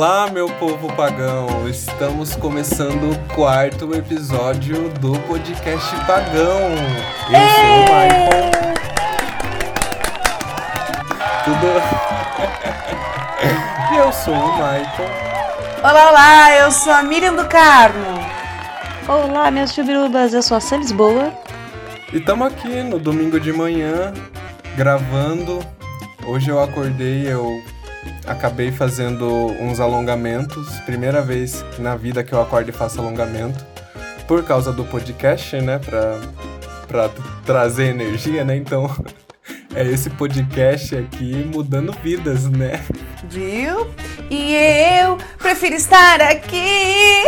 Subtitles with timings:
[0.00, 1.68] Olá, meu povo pagão!
[1.68, 6.70] Estamos começando o quarto episódio do podcast Pagão.
[7.28, 8.50] Eu sou o Michael.
[11.44, 11.66] Tudo.
[13.94, 15.10] Eu sou o Michael.
[15.82, 18.24] Olá, olá, eu sou a Miriam do Carmo.
[19.06, 21.30] Olá, minhas chubirubas, eu sou a Sam Lisboa.
[22.10, 24.14] E estamos aqui no domingo de manhã,
[24.78, 25.60] gravando.
[26.26, 27.62] Hoje eu acordei, eu
[28.26, 29.26] acabei fazendo
[29.60, 30.68] uns alongamentos.
[30.80, 33.64] Primeira vez na vida que eu acordo e faço alongamento.
[34.26, 35.78] Por causa do podcast, né?
[35.78, 36.20] Pra,
[36.86, 37.10] pra
[37.44, 38.56] trazer energia, né?
[38.56, 38.88] Então,
[39.74, 42.84] é esse podcast aqui mudando vidas, né?
[43.28, 43.88] Viu?
[44.30, 44.54] E
[45.02, 47.24] eu prefiro estar aqui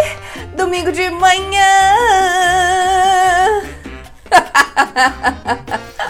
[0.56, 1.62] domingo de manhã.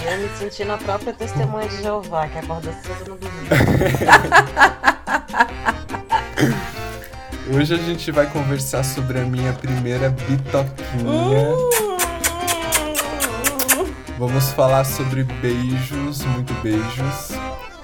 [0.05, 3.49] Eu me senti na própria testemunha de Jeová, que acorda cedo no domingo.
[7.55, 11.49] Hoje a gente vai conversar sobre a minha primeira bitoquinha.
[14.19, 17.31] Vamos falar sobre beijos, muito beijos.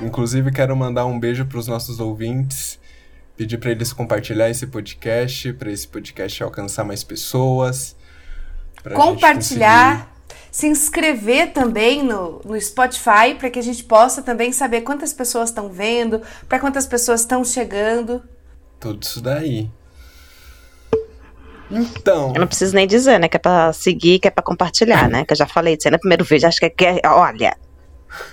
[0.00, 2.78] Inclusive quero mandar um beijo para os nossos ouvintes,
[3.36, 7.96] pedir para eles compartilhar esse podcast, para esse podcast alcançar mais pessoas.
[8.94, 10.08] Compartilhar,
[10.50, 15.50] se inscrever também no, no Spotify para que a gente possa também saber quantas pessoas
[15.50, 18.22] estão vendo, para quantas pessoas estão chegando.
[18.80, 19.70] Tudo isso daí.
[21.70, 23.28] Então, Eu não preciso nem dizer, né?
[23.28, 25.24] Que é pra seguir, que é pra compartilhar, né?
[25.24, 26.48] Que eu já falei disso aí no primeiro vídeo.
[26.48, 26.70] Acho que é.
[26.70, 27.56] que é- Olha,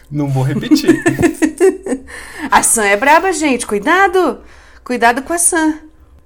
[0.10, 1.04] não vou repetir.
[2.50, 4.42] A Sam é braba, gente, cuidado!
[4.84, 5.80] Cuidado com a Sam.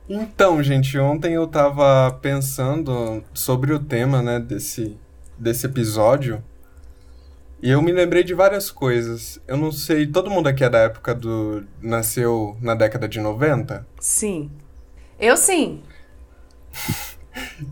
[0.07, 4.97] Então, gente, ontem eu tava pensando sobre o tema, né, desse,
[5.39, 6.43] desse episódio.
[7.61, 9.39] E eu me lembrei de várias coisas.
[9.47, 11.63] Eu não sei, todo mundo aqui é da época do.
[11.81, 13.85] Nasceu na década de 90?
[13.99, 14.49] Sim.
[15.19, 15.81] Eu sim.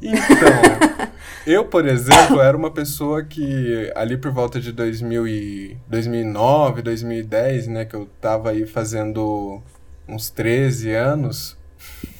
[0.01, 1.07] Então,
[1.45, 7.67] eu, por exemplo, era uma pessoa que ali por volta de 2000 e 2009, 2010,
[7.67, 9.61] né, que eu tava aí fazendo
[10.07, 11.57] uns 13 anos,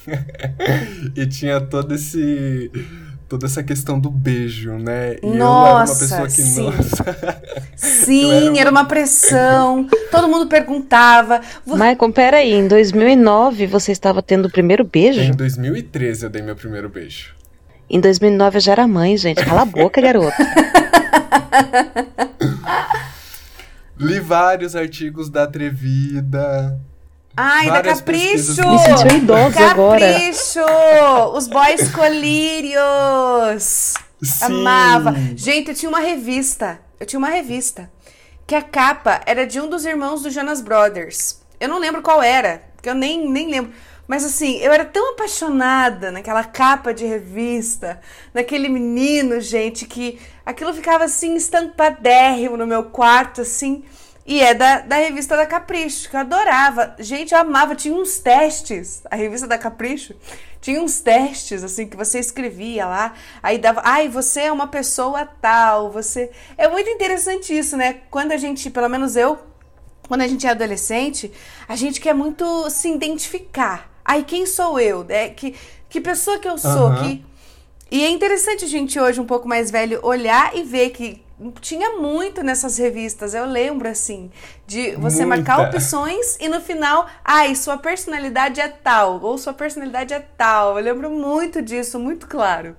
[1.15, 2.71] e tinha todo esse
[3.27, 5.17] toda essa questão do beijo, né?
[5.21, 6.61] E Nossa, eu era uma pessoa que sim.
[6.63, 7.41] nossa,
[7.75, 9.87] Sim, era era uma pressão.
[10.11, 11.41] Todo mundo perguntava.
[11.65, 12.53] "Vo- Michael, peraí.
[12.53, 15.21] Em 2009 você estava tendo o primeiro beijo?
[15.21, 17.35] em 2013 eu dei meu primeiro beijo.
[17.89, 19.43] Em 2009 eu já era mãe, gente.
[19.43, 20.35] Cala a boca, garoto.
[23.99, 26.79] Li vários artigos da Atrevida.
[27.39, 28.67] Ai, da Capricho!
[28.67, 30.11] Me sentiu idosa agora.
[30.11, 30.65] Capricho!
[31.35, 32.83] Os boys colírios!
[34.23, 34.45] Sim.
[34.45, 35.13] Amava.
[35.35, 36.79] Gente, eu tinha uma revista.
[36.99, 37.91] Eu tinha uma revista.
[38.47, 41.39] Que a capa era de um dos irmãos do Jonas Brothers.
[41.59, 43.71] Eu não lembro qual era, porque eu nem, nem lembro.
[44.07, 47.99] Mas assim, eu era tão apaixonada naquela capa de revista,
[48.33, 53.83] naquele menino, gente, que aquilo ficava assim estampadérrimo no meu quarto, assim.
[54.27, 56.93] E é da, da revista da Capricho, que eu adorava.
[56.99, 57.73] Gente, eu amava.
[57.73, 59.01] Tinha uns testes.
[59.09, 60.13] A revista da Capricho
[60.59, 63.13] tinha uns testes, assim, que você escrevia lá.
[63.41, 63.81] Aí dava.
[63.85, 65.89] Ai, você é uma pessoa tal.
[65.91, 66.29] Você.
[66.57, 68.01] É muito interessante isso, né?
[68.11, 69.39] Quando a gente, pelo menos eu,
[70.09, 71.31] quando a gente é adolescente,
[71.65, 73.89] a gente quer muito se identificar.
[74.03, 75.05] Ai, quem sou eu?
[75.07, 75.55] É, que,
[75.87, 76.87] que pessoa que eu sou?
[76.87, 77.03] Aham.
[77.03, 77.25] Que,
[77.89, 81.25] e é interessante a gente hoje, um pouco mais velho, olhar e ver que
[81.61, 84.31] tinha muito nessas revistas, eu lembro assim,
[84.65, 85.77] de você marcar Muita.
[85.77, 90.77] opções e no final, ai, sua personalidade é tal, ou sua personalidade é tal.
[90.77, 92.75] Eu lembro muito disso, muito claro.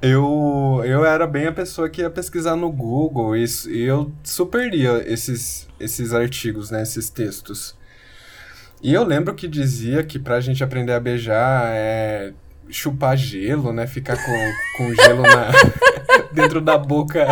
[0.00, 4.70] Eu, eu era bem a pessoa que ia pesquisar no Google e, e eu super
[4.70, 7.76] lia esses, esses artigos, né, esses textos.
[8.80, 12.32] E eu lembro que dizia que pra gente aprender a beijar é
[12.70, 15.48] chupar gelo, né, ficar com, com gelo na,
[16.32, 17.26] dentro da boca,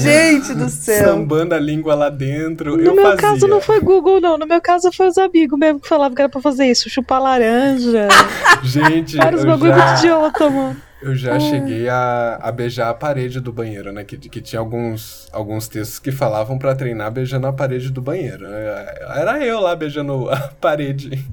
[0.00, 1.04] Gente do céu.
[1.04, 2.76] sambando a língua lá dentro.
[2.76, 3.16] No eu meu fazia.
[3.18, 4.38] caso não foi Google, não.
[4.38, 6.88] No meu caso foi os amigos mesmo que falavam que era pra fazer isso.
[6.90, 8.08] Chupar laranja.
[8.62, 10.76] Gente, Vários eu bagulho muito já, idiota, mano.
[11.02, 14.04] eu já cheguei a, a beijar a parede do banheiro, né?
[14.04, 18.46] Que, que tinha alguns, alguns textos que falavam pra treinar beijando a parede do banheiro.
[18.46, 21.24] Era eu lá beijando a parede.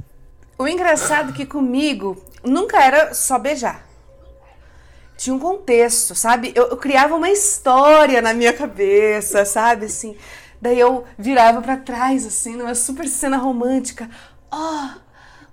[0.57, 3.83] O engraçado é que comigo nunca era só beijar.
[5.17, 6.51] Tinha um contexto, sabe?
[6.55, 9.85] Eu, eu criava uma história na minha cabeça, sabe?
[9.85, 10.15] Assim,
[10.61, 14.09] daí eu virava pra trás, assim, numa super cena romântica.
[14.51, 14.89] Ó,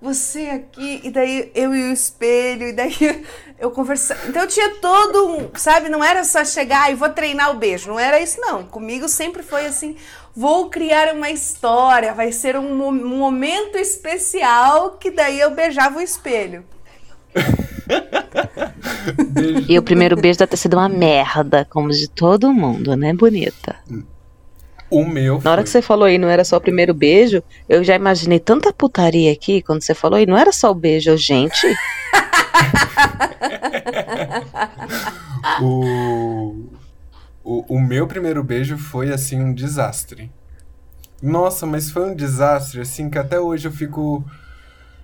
[0.01, 2.97] você aqui, e daí eu e o espelho, e daí
[3.59, 4.21] eu conversava.
[4.29, 5.89] Então eu tinha todo um, sabe?
[5.91, 8.65] Não era só chegar e vou treinar o beijo, não era isso não.
[8.65, 9.97] Comigo sempre foi assim,
[10.35, 15.99] Vou criar uma história, vai ser um, mo- um momento especial que daí eu beijava
[15.99, 16.65] o espelho.
[19.69, 23.77] E o primeiro beijo deve ter sido uma merda, como de todo mundo, né, bonita?
[24.89, 25.65] O meu Na hora foi.
[25.65, 29.33] que você falou aí, não era só o primeiro beijo, eu já imaginei tanta putaria
[29.33, 31.67] aqui quando você falou aí, não era só o beijo, gente.
[35.63, 36.55] O,
[37.45, 40.31] o, o meu primeiro beijo foi, assim, um desastre.
[41.23, 44.25] Nossa, mas foi um desastre, assim, que até hoje eu fico.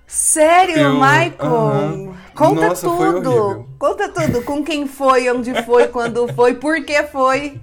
[0.07, 1.37] Sério, Eu- Michael?
[1.41, 2.13] aham.
[2.35, 3.67] Conta Nossa, tudo.
[3.77, 4.41] Conta tudo.
[4.43, 7.59] Com quem foi, onde foi, quando foi, por que foi.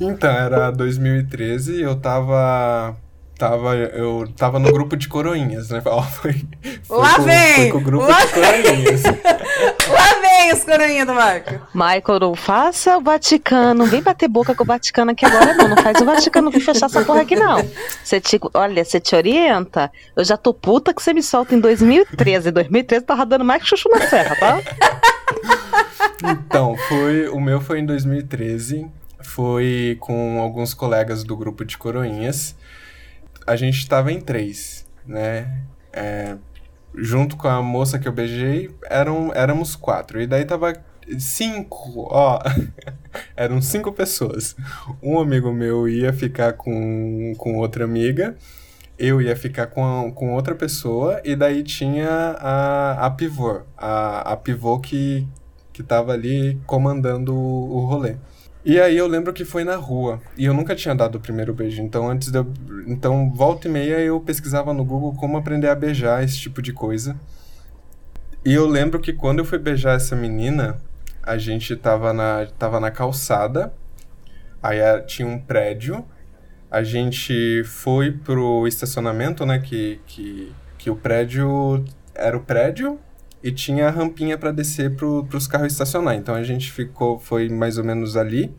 [0.00, 2.96] Então, era 2013 e eu tava.
[3.44, 5.82] Tava, eu tava no grupo de coroinhas, né?
[5.84, 6.32] Ó, foi,
[6.82, 7.54] foi Lá com, vem!
[7.54, 9.02] Foi com o grupo Lá de coroinhas.
[9.92, 11.60] Lá vem os coroinhas do Marco.
[11.74, 15.68] Michael, não faça o Vaticano, vem bater boca com o Vaticano aqui agora, não.
[15.68, 17.58] Não faz o Vaticano vir fechar essa porra aqui, não.
[18.02, 19.92] Você te, olha, você te orienta.
[20.16, 22.50] Eu já tô puta que você me solta em 2013.
[22.50, 24.58] 2013 tava dando mais que chuchu na serra, tá?
[26.24, 28.86] Então, foi, o meu foi em 2013.
[29.20, 32.56] Foi com alguns colegas do grupo de coroinhas.
[33.46, 35.62] A gente estava em três, né?
[35.92, 36.36] É,
[36.94, 40.20] junto com a moça que eu beijei, eram, éramos quatro.
[40.20, 40.72] E daí tava
[41.18, 42.38] cinco, ó.
[43.36, 44.56] eram cinco pessoas.
[45.02, 48.36] Um amigo meu ia ficar com, com outra amiga.
[48.98, 51.20] Eu ia ficar com, com outra pessoa.
[51.24, 52.08] E daí tinha
[52.38, 53.62] a, a pivô.
[53.76, 55.26] A, a pivô que,
[55.72, 58.16] que tava ali comandando o, o rolê.
[58.64, 60.22] E aí eu lembro que foi na rua.
[60.38, 61.82] E eu nunca tinha dado o primeiro beijo.
[61.82, 62.50] Então antes de eu.
[62.86, 66.72] Então, volta e meia eu pesquisava no Google como aprender a beijar, esse tipo de
[66.72, 67.14] coisa.
[68.44, 70.78] E eu lembro que quando eu fui beijar essa menina,
[71.22, 73.72] a gente tava na, tava na calçada.
[74.62, 76.04] Aí tinha um prédio.
[76.70, 79.58] A gente foi pro estacionamento, né?
[79.58, 81.84] Que, que, que o prédio
[82.14, 82.98] era o prédio
[83.44, 86.14] e tinha a rampinha para descer pro, pros carros estacionar.
[86.14, 88.50] Então a gente ficou, foi mais ou menos ali.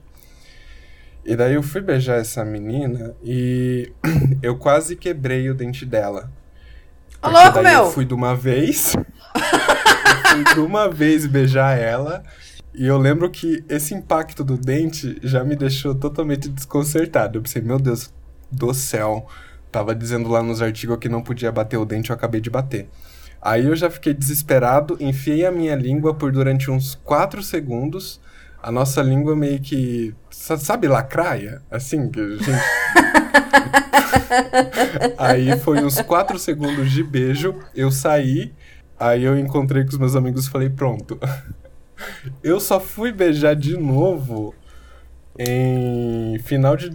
[1.26, 3.92] E daí eu fui beijar essa menina e
[4.44, 6.32] eu quase quebrei o dente dela.
[7.20, 7.86] Ô, louco, daí meu!
[7.86, 8.94] eu fui de uma vez.
[9.34, 12.22] eu fui de uma vez beijar ela.
[12.72, 17.40] E eu lembro que esse impacto do dente já me deixou totalmente desconcertado.
[17.40, 18.14] Eu pensei, meu Deus
[18.52, 19.26] do céu.
[19.72, 22.88] Tava dizendo lá nos artigos que não podia bater o dente, eu acabei de bater.
[23.46, 28.20] Aí eu já fiquei desesperado, enfiei a minha língua por durante uns 4 segundos.
[28.64, 30.16] A nossa língua meio que.
[30.32, 31.62] sa- Sabe lacraia?
[31.70, 32.50] Assim, que a gente.
[35.18, 38.54] aí foi uns 4 segundos de beijo, eu saí,
[39.00, 41.20] aí eu encontrei com os meus amigos e falei, pronto.
[42.44, 44.54] Eu só fui beijar de novo
[45.40, 46.92] em final de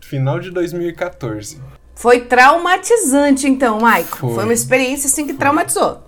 [0.00, 1.58] final de 2014.
[1.96, 4.04] Foi traumatizante, então, Michael.
[4.04, 4.44] Foi, Foi.
[4.44, 6.04] uma experiência assim que traumatizou.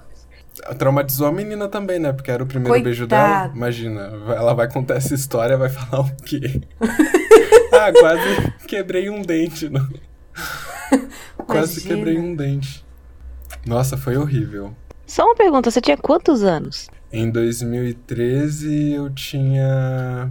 [0.77, 2.13] Traumatizou a menina também, né?
[2.13, 3.51] Porque era o primeiro beijo dela.
[3.55, 6.61] Imagina, ela vai contar essa história, vai falar o quê?
[7.73, 9.71] ah, quase quebrei um dente.
[9.71, 9.89] Não.
[11.47, 12.85] quase quebrei um dente.
[13.65, 14.75] Nossa, foi horrível.
[15.07, 16.89] Só uma pergunta, você tinha quantos anos?
[17.11, 20.31] Em 2013 eu tinha.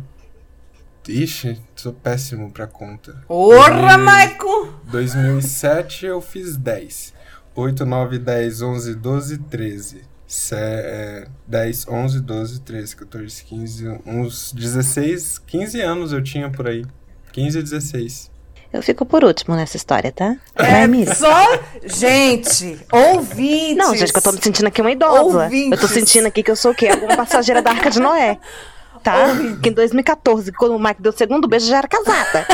[1.08, 3.24] Ixi, sou péssimo pra conta.
[3.28, 4.74] Porra, E- Michael!
[4.86, 7.14] 2007 eu fiz 10.
[7.56, 10.02] 8, 9, 10, 11, 12, 13.
[10.28, 16.68] Se, é, 10, 11, 12, 13, 14, 15, uns 16, 15 anos eu tinha por
[16.68, 16.86] aí.
[17.32, 18.30] 15 a 16.
[18.74, 20.36] Eu fico por último nessa história, tá?
[20.56, 21.16] É Mira.
[21.16, 21.60] só.
[21.86, 23.78] Gente, ouvintes.
[23.78, 25.44] Não, gente, que eu tô me sentindo aqui uma idosa.
[25.46, 25.72] Ouvintes.
[25.72, 26.90] Eu tô sentindo aqui que eu sou o quê?
[26.90, 28.38] Alguma passageira da Arca de Noé.
[29.04, 29.28] Tá?
[29.62, 32.46] Que em 2014, quando o Mike deu o segundo beijo, já era casada.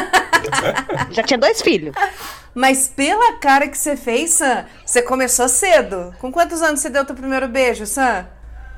[1.12, 1.96] já tinha dois filhos.
[2.54, 6.14] Mas pela cara que você fez, Sam, você começou cedo.
[6.20, 8.28] Com quantos anos você deu teu primeiro beijo, Sam?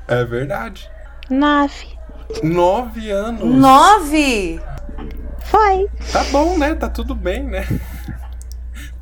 [0.08, 0.90] É verdade.
[1.28, 1.96] Nove.
[2.42, 3.44] 9 anos.
[3.44, 4.60] Nove!
[5.44, 5.88] Foi.
[6.12, 6.74] Tá bom, né?
[6.74, 7.66] Tá tudo bem, né?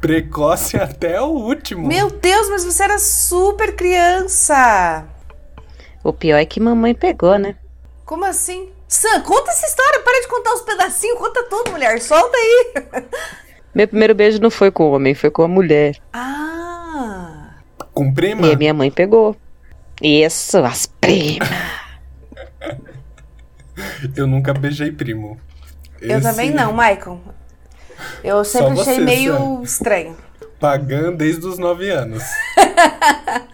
[0.01, 1.87] Precoce até o último.
[1.87, 5.07] Meu Deus, mas você era super criança!
[6.03, 7.57] O pior é que mamãe pegou, né?
[8.05, 8.71] Como assim?
[8.87, 12.75] Sam, conta essa história, para de contar os pedacinhos, conta tudo, mulher, solta aí!
[13.75, 15.97] Meu primeiro beijo não foi com o homem, foi com a mulher.
[16.13, 17.55] Ah!
[17.93, 18.47] Com prima?
[18.47, 19.37] E a minha mãe pegou.
[20.03, 21.49] Isso, as primas.
[24.17, 25.39] Eu nunca beijei primo.
[26.01, 27.21] Eu Esse- também não, Michael.
[28.23, 29.63] Eu sempre Só achei você, meio Sam.
[29.63, 30.17] estranho.
[30.61, 32.23] Pagando desde os 9 anos.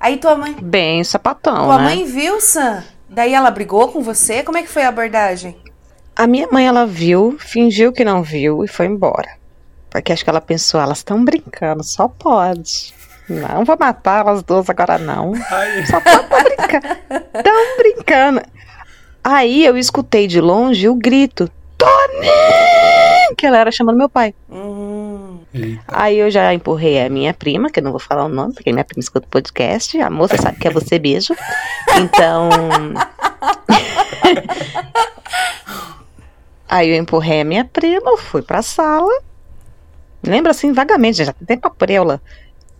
[0.00, 0.56] Aí tua mãe.
[0.60, 1.84] Bem sapatão, Tua né?
[1.84, 2.82] mãe viu, Sam?
[3.10, 4.44] Daí ela brigou com você?
[4.44, 5.56] Como é que foi a abordagem?
[6.14, 9.28] A minha mãe, ela viu, fingiu que não viu e foi embora.
[9.90, 12.94] Porque acho que ela pensou, elas estão brincando, só pode.
[13.28, 15.32] Não vou matar elas duas agora, não.
[15.50, 16.86] Ai, Só pode tá brincando.
[17.42, 18.42] Tão brincando.
[19.24, 22.28] Aí eu escutei de longe o grito: Tony!
[23.36, 24.34] Que ela era chamando meu pai.
[24.48, 24.79] Hum.
[25.54, 25.82] Eita.
[25.88, 28.72] Aí eu já empurrei a minha prima, que eu não vou falar o nome, porque
[28.72, 30.00] minha prima escuta o podcast.
[30.00, 31.34] A moça sabe que é você, beijo.
[31.96, 32.48] Então.
[36.68, 39.12] Aí eu empurrei a minha prima, fui pra sala.
[40.22, 42.20] Lembra assim, vagamente, já tem tempo a.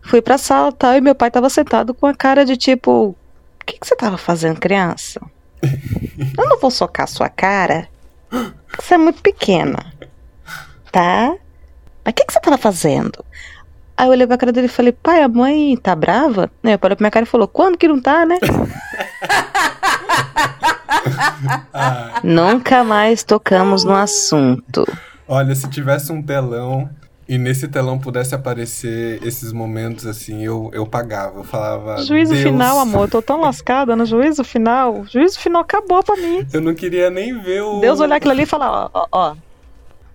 [0.02, 3.16] Fui pra sala tal, e meu pai tava sentado com a cara de tipo: O
[3.66, 5.20] que, que você tava fazendo, criança?
[6.38, 7.88] Eu não vou socar sua cara,
[8.78, 9.92] você é muito pequena.
[10.92, 11.36] Tá?
[12.04, 13.24] Mas o que, que você tava fazendo?
[13.96, 16.50] Aí eu olhei pra cara dele e falei, pai, a mãe tá brava?
[16.64, 18.38] Aí ele olhou pra minha cara e falou, quando que não tá, né?
[21.72, 24.86] Ah, Nunca mais tocamos no assunto.
[25.28, 26.88] olha, se tivesse um telão
[27.28, 31.38] e nesse telão pudesse aparecer esses momentos assim, eu, eu pagava.
[31.38, 31.98] Eu falava.
[32.02, 35.00] Juízo "Deus, final, amor, eu tô tão lascada no juízo final.
[35.00, 36.44] O juízo final acabou pra mim.
[36.52, 37.80] Eu não queria nem ver o.
[37.80, 39.36] Deus olhar aquilo ali e falar, ó, ó, ó.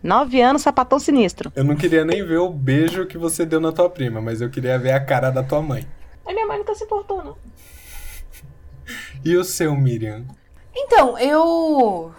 [0.06, 1.52] Nove anos, sapatão sinistro.
[1.56, 4.52] Eu não queria nem ver o beijo que você deu na tua prima, mas eu
[4.52, 5.84] queria ver a cara da tua mãe.
[6.24, 7.36] Aí minha mãe nunca se importou, não.
[9.24, 10.24] E o seu, Miriam?
[10.76, 12.14] Então, eu.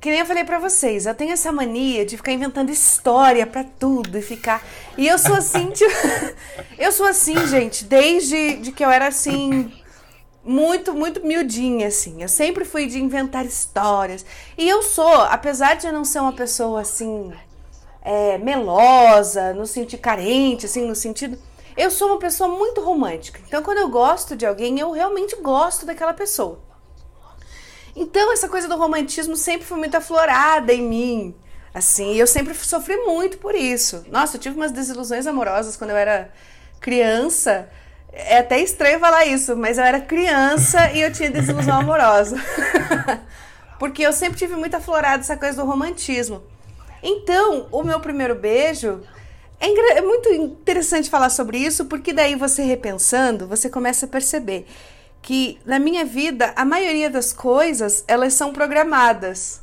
[0.00, 3.64] Que nem eu falei pra vocês, eu tenho essa mania de ficar inventando história pra
[3.64, 4.64] tudo e ficar.
[4.96, 5.90] E eu sou assim, tipo...
[6.78, 9.72] eu sou assim, gente, desde de que eu era assim.
[10.48, 12.22] Muito, muito miudinha, assim.
[12.22, 14.24] Eu sempre fui de inventar histórias.
[14.56, 17.32] E eu sou, apesar de eu não ser uma pessoa assim.
[18.02, 21.38] é, melosa, no sentido carente, assim, no sentido.
[21.76, 23.40] Eu sou uma pessoa muito romântica.
[23.46, 26.60] Então, quando eu gosto de alguém, eu realmente gosto daquela pessoa.
[27.94, 31.36] Então, essa coisa do romantismo sempre foi muito aflorada em mim.
[31.74, 34.04] Assim, eu sempre sofri muito por isso.
[34.08, 36.32] Nossa, eu tive umas desilusões amorosas quando eu era
[36.80, 37.68] criança.
[38.12, 42.36] É até estranho falar isso, mas eu era criança e eu tinha desilusão amorosa.
[43.78, 46.42] Porque eu sempre tive muito aflorada essa coisa do romantismo.
[47.02, 49.00] Então, o meu primeiro beijo.
[49.60, 54.66] É, é muito interessante falar sobre isso, porque daí você repensando, você começa a perceber
[55.20, 59.60] que na minha vida a maioria das coisas elas são programadas,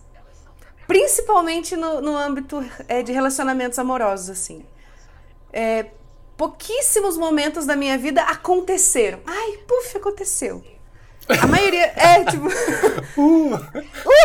[0.85, 4.65] principalmente no, no âmbito é, de relacionamentos amorosos assim.
[5.51, 5.85] É,
[6.37, 9.19] pouquíssimos momentos da minha vida aconteceram.
[9.25, 10.63] Ai, puf, aconteceu.
[11.27, 12.47] A maioria é tipo
[13.17, 13.57] Uh,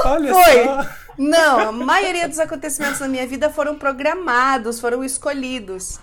[0.05, 0.65] olha foi.
[0.65, 0.87] só.
[1.17, 5.99] Não, a maioria dos acontecimentos na minha vida foram programados, foram escolhidos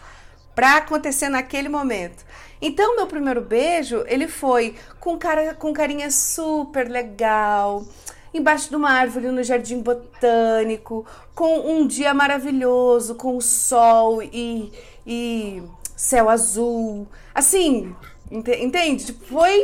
[0.55, 2.23] para acontecer naquele momento.
[2.61, 7.85] Então, meu primeiro beijo, ele foi com cara com carinha super legal,
[8.33, 14.71] embaixo de uma árvore no jardim botânico, com um dia maravilhoso, com o sol e,
[15.05, 15.61] e
[15.97, 17.05] céu azul.
[17.35, 17.93] Assim,
[18.31, 19.05] ente- entende?
[19.07, 19.61] Tipo, Foi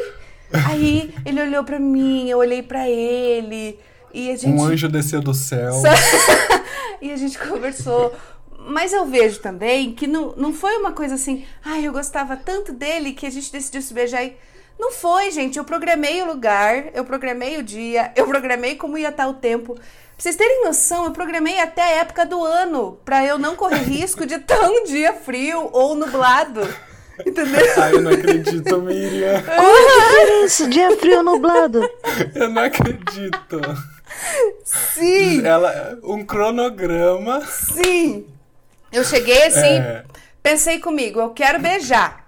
[0.70, 3.80] Aí ele olhou pra mim, eu olhei pra ele
[4.14, 5.74] e a gente Um anjo desceu do céu.
[7.02, 8.14] e a gente conversou.
[8.60, 12.72] Mas eu vejo também que não, não foi uma coisa assim, ai, eu gostava tanto
[12.72, 14.38] dele que a gente decidiu se beijar e.
[14.80, 15.58] Não foi, gente.
[15.58, 19.76] Eu programei o lugar, eu programei o dia, eu programei como ia estar o tempo.
[19.76, 19.84] Pra
[20.18, 24.26] vocês terem noção, eu programei até a época do ano, pra eu não correr risco
[24.26, 26.62] de estar um dia frio ou nublado.
[27.26, 27.66] Entendeu?
[27.78, 29.42] Ai, eu não acredito, Miriam.
[29.44, 30.68] Qual a diferença?
[30.68, 31.88] Dia frio ou nublado?
[32.34, 33.62] Eu não acredito.
[34.64, 37.42] Sim, Ela, um cronograma.
[37.46, 38.26] sim.
[38.92, 40.04] Eu cheguei assim, É.
[40.42, 42.23] pensei comigo, eu quero beijar.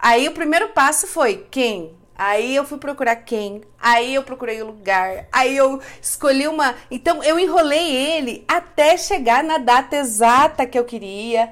[0.00, 1.98] Aí o primeiro passo foi quem?
[2.18, 6.74] Aí eu fui procurar quem, aí eu procurei o lugar, aí eu escolhi uma.
[6.90, 11.50] Então eu enrolei ele até chegar na data exata que eu queria.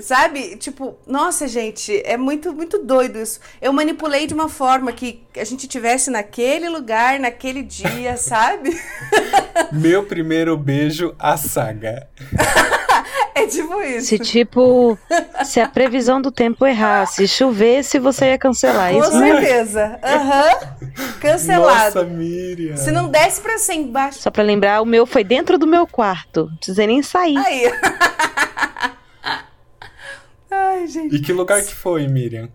[0.00, 0.56] Sabe?
[0.56, 3.40] Tipo, nossa, gente, é muito, muito doido isso.
[3.60, 8.70] Eu manipulei de uma forma que a gente tivesse naquele lugar, naquele dia, sabe?
[9.72, 12.08] Meu primeiro beijo, a saga.
[13.40, 14.08] É tipo isso.
[14.08, 14.98] Se tipo,
[15.44, 19.40] se a previsão do tempo errasse, chovesse, você ia cancelar Com isso, né?
[19.40, 19.98] certeza.
[20.02, 20.50] Aham.
[21.20, 21.84] Cancelado.
[21.84, 22.76] Nossa, Miriam.
[22.76, 24.18] Se não desse pra ser embaixo.
[24.20, 26.46] Só pra lembrar, o meu foi dentro do meu quarto.
[26.50, 27.36] Não precisei nem sair.
[27.38, 27.72] Aí.
[30.50, 31.14] Ai, gente.
[31.14, 32.48] E que lugar que foi, Miriam?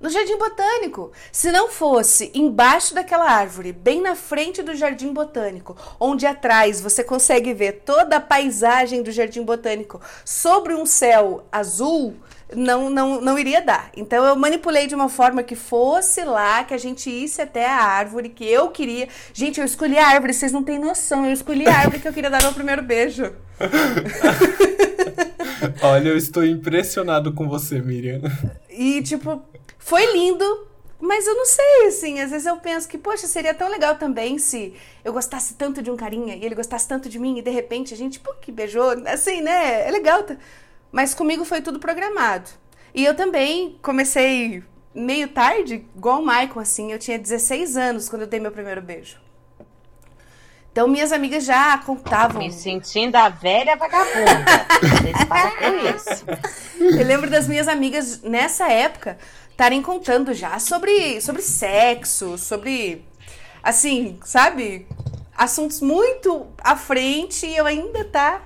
[0.00, 1.10] No Jardim Botânico.
[1.32, 7.02] Se não fosse embaixo daquela árvore, bem na frente do Jardim Botânico, onde atrás você
[7.02, 12.14] consegue ver toda a paisagem do Jardim Botânico sobre um céu azul,
[12.54, 13.90] não, não, não iria dar.
[13.96, 17.82] Então eu manipulei de uma forma que fosse lá, que a gente isse até a
[17.82, 19.08] árvore, que eu queria.
[19.32, 21.26] Gente, eu escolhi a árvore, vocês não têm noção.
[21.26, 23.32] Eu escolhi a árvore que eu queria dar meu primeiro beijo.
[25.82, 28.20] Olha, eu estou impressionado com você, Miriam.
[28.70, 29.42] E, tipo,
[29.78, 30.66] foi lindo,
[31.00, 34.38] mas eu não sei, assim, às vezes eu penso que, poxa, seria tão legal também
[34.38, 37.50] se eu gostasse tanto de um carinha e ele gostasse tanto de mim e de
[37.50, 39.86] repente a gente, pô, que beijou, assim, né?
[39.86, 40.24] É legal.
[40.90, 42.50] Mas comigo foi tudo programado.
[42.94, 44.62] E eu também comecei
[44.94, 48.82] meio tarde, igual o Michael, assim, eu tinha 16 anos quando eu dei meu primeiro
[48.82, 49.27] beijo.
[50.78, 52.40] Então minhas amigas já contavam.
[52.40, 54.64] Me sentindo a velha vagabunda.
[54.80, 55.16] Vocês
[55.58, 56.24] com isso.
[56.96, 59.18] Eu lembro das minhas amigas nessa época
[59.50, 63.04] estarem contando já sobre, sobre sexo, sobre.
[63.60, 64.86] Assim, sabe?
[65.36, 68.40] Assuntos muito à frente e eu ainda tá.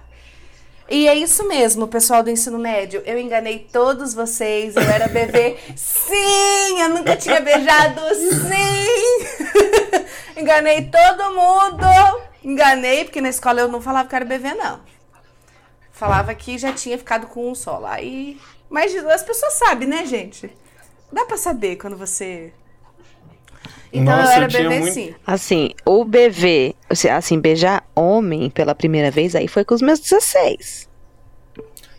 [0.89, 3.03] E é isso mesmo, pessoal do ensino médio.
[3.05, 4.75] Eu enganei todos vocês.
[4.75, 5.59] Eu era bebê.
[5.77, 6.81] Sim!
[6.81, 8.01] Eu nunca tinha beijado.
[8.15, 9.83] Sim!
[10.37, 11.87] Enganei todo mundo.
[12.43, 14.81] Enganei, porque na escola eu não falava que era bebê, não.
[15.93, 18.01] Falava que já tinha ficado com um só lá.
[18.01, 18.41] E...
[18.69, 20.51] Mas as pessoas sabem, né, gente?
[21.12, 22.53] Dá pra saber quando você.
[23.93, 25.15] Então Nossa, eu era eu bebê muito- sim.
[25.27, 26.75] Assim, o BV,
[27.15, 30.89] assim, beijar homem pela primeira vez, aí foi com os meus 16.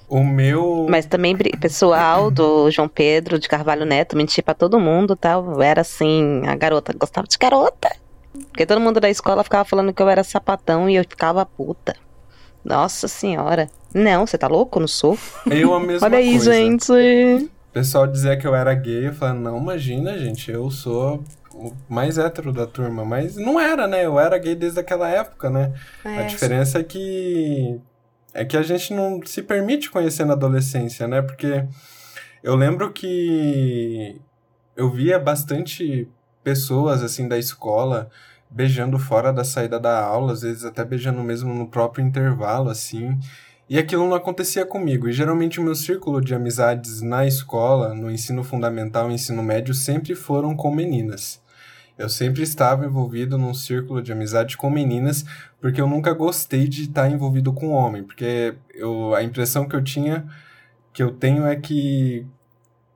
[0.09, 0.87] O meu.
[0.89, 5.53] Mas também pessoal do João Pedro de Carvalho Neto, menti pra todo mundo, tal.
[5.53, 7.89] Eu era assim, a garota, gostava de garota.
[8.33, 11.95] Porque todo mundo da escola ficava falando que eu era sapatão e eu ficava puta.
[12.63, 13.69] Nossa senhora.
[13.93, 14.79] Não, você tá louco?
[14.79, 15.17] Não sou.
[15.49, 16.53] Eu a mesma Olha aí, coisa.
[16.53, 16.91] gente.
[16.91, 21.23] O pessoal dizia que eu era gay, eu falava, não, imagina, gente, eu sou
[21.53, 23.03] o mais hétero da turma.
[23.03, 24.05] Mas não era, né?
[24.05, 25.73] Eu era gay desde aquela época, né?
[26.05, 27.79] A É, diferença é que
[28.33, 31.21] é que a gente não se permite conhecer na adolescência, né?
[31.21, 31.63] Porque
[32.41, 34.19] eu lembro que
[34.75, 36.07] eu via bastante
[36.43, 38.09] pessoas assim da escola
[38.53, 43.19] beijando fora da saída da aula, às vezes até beijando mesmo no próprio intervalo assim.
[43.67, 45.09] E aquilo não acontecia comigo.
[45.09, 49.73] E geralmente o meu círculo de amizades na escola, no ensino fundamental e ensino médio,
[49.73, 51.41] sempre foram com meninas.
[51.97, 55.25] Eu sempre estava envolvido num círculo de amizade com meninas,
[55.61, 59.83] porque eu nunca gostei de estar envolvido com homem, porque eu, a impressão que eu
[59.83, 60.25] tinha,
[60.91, 62.25] que eu tenho é que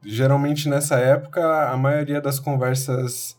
[0.04, 3.38] geralmente nessa época a maioria das conversas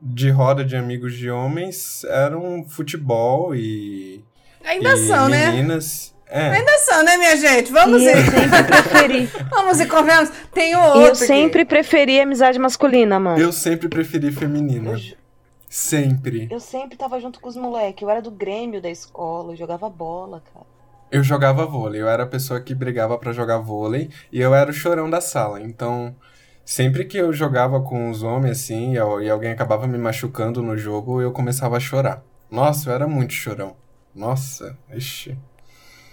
[0.00, 4.24] de roda de amigos de homens eram futebol e,
[4.64, 5.50] Ainda e são, né?
[5.50, 6.14] meninas.
[6.30, 6.50] É.
[6.50, 7.72] Ainda são, né, minha gente?
[7.72, 8.24] Vamos E eu ir.
[8.30, 9.26] sempre preferi.
[9.50, 10.30] Vamos e convenhamos.
[10.52, 11.00] Tem o E outro.
[11.00, 11.16] eu aqui.
[11.26, 13.40] sempre preferi amizade masculina, mano.
[13.40, 14.94] Eu sempre preferi feminina.
[15.68, 16.48] Sempre.
[16.50, 18.02] Eu sempre tava junto com os moleques.
[18.02, 20.66] Eu era do Grêmio da escola, eu jogava bola, cara.
[21.10, 24.70] Eu jogava vôlei, eu era a pessoa que brigava pra jogar vôlei e eu era
[24.70, 25.62] o chorão da sala.
[25.62, 26.14] Então,
[26.70, 30.76] sempre que eu jogava com os homens assim e al- alguém acabava me machucando no
[30.76, 32.22] jogo, eu começava a chorar.
[32.50, 33.74] Nossa, eu era muito chorão.
[34.14, 35.34] Nossa, ixi.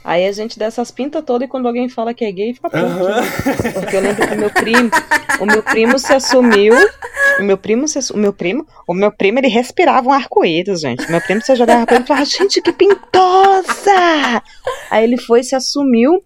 [0.01, 2.69] Aí a gente dá essas pintas todas e quando alguém fala que é gay, fica
[2.69, 2.83] puto.
[2.85, 3.21] Aham.
[3.73, 4.89] Porque eu lembro que o meu primo,
[5.41, 6.73] o meu primo se assumiu.
[7.39, 10.79] O meu primo, se, assu- o meu primo, o meu primo, ele respirava um arco-íris,
[10.79, 11.05] gente.
[11.05, 14.41] O meu primo se jogava arco-íris e falava, gente, que pintosa!
[14.89, 16.23] Aí ele foi, se assumiu.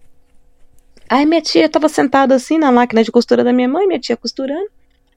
[1.10, 4.16] Aí minha tia tava sentada assim na máquina de costura da minha mãe, minha tia
[4.16, 4.70] costurando.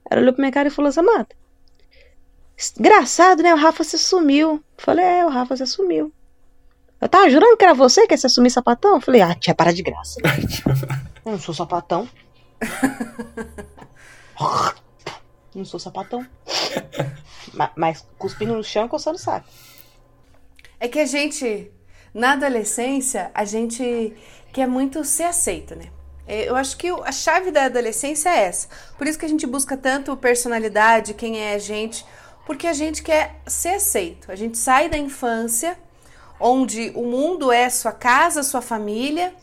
[0.10, 1.36] Ela olhou pra minha cara e falou, Samanta,
[2.79, 3.53] engraçado, né?
[3.53, 4.53] O Rafa se assumiu.
[4.53, 6.12] Eu falei, é, o Rafa se assumiu.
[6.99, 8.95] Eu tava jurando que era você que ia se assumir sapatão?
[8.95, 10.19] Eu falei, ah, tia, para de graça.
[11.25, 12.10] Eu não sou sapatão.
[15.56, 16.25] Não sou sapatão.
[17.53, 19.47] Ma- Mas cuspindo no chão coçando o saco.
[20.79, 21.71] É que a gente,
[22.13, 24.13] na adolescência, a gente
[24.53, 25.87] quer muito ser aceito, né?
[26.25, 28.69] É, Eu acho que a chave da adolescência é essa.
[28.97, 32.05] Por isso que a gente busca tanto personalidade, quem é a gente,
[32.45, 34.31] porque a gente quer ser aceito.
[34.31, 35.77] A gente sai da infância,
[36.39, 39.33] onde o mundo é sua casa, sua família,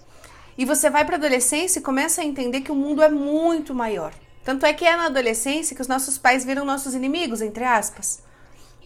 [0.57, 3.75] e você vai para a adolescência e começa a entender que o mundo é muito
[3.75, 4.13] maior.
[4.45, 8.23] Tanto é que é na adolescência que os nossos pais viram nossos inimigos, entre aspas.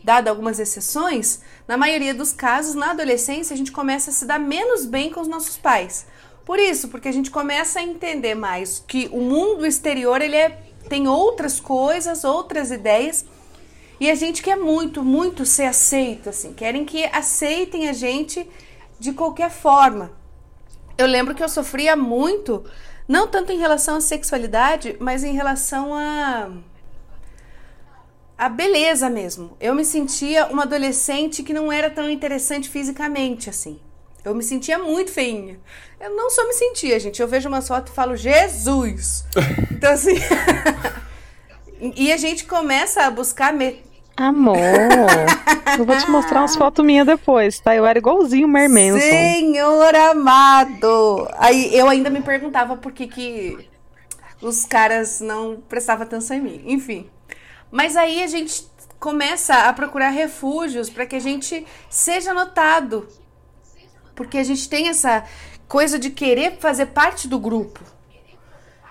[0.02, 4.38] Dado algumas exceções, na maioria dos casos, na adolescência, a gente começa a se dar
[4.38, 6.06] menos bem com os nossos pais.
[6.44, 10.60] Por isso, porque a gente começa a entender mais que o mundo exterior ele é-
[10.88, 13.24] tem outras coisas, outras ideias,
[13.98, 18.46] e a gente quer muito, muito ser aceito, assim, querem que aceitem a gente
[18.98, 20.12] de qualquer forma.
[20.98, 22.64] Eu lembro que eu sofria muito,
[23.08, 26.50] não tanto em relação à sexualidade, mas em relação a
[28.36, 29.56] a beleza mesmo.
[29.60, 33.80] Eu me sentia uma adolescente que não era tão interessante fisicamente assim.
[34.24, 35.60] Eu me sentia muito feinha.
[36.00, 37.20] Eu não só me sentia, gente.
[37.20, 39.24] Eu vejo uma foto e falo, Jesus!
[39.70, 40.14] Então, assim.
[41.94, 43.52] e a gente começa a buscar.
[43.52, 43.82] Me...
[44.16, 44.56] Amor,
[45.78, 47.74] eu vou te mostrar umas fotos minhas depois, tá?
[47.74, 49.00] Eu era igualzinho o Mermanson.
[49.00, 51.28] Senhor amado!
[51.36, 53.68] Aí eu ainda me perguntava por que, que
[54.40, 56.62] os caras não prestavam atenção em mim.
[56.64, 57.10] Enfim.
[57.70, 58.66] Mas aí a gente
[58.98, 63.06] começa a procurar refúgios para que a gente seja notado.
[64.14, 65.24] Porque a gente tem essa
[65.68, 67.80] coisa de querer fazer parte do grupo.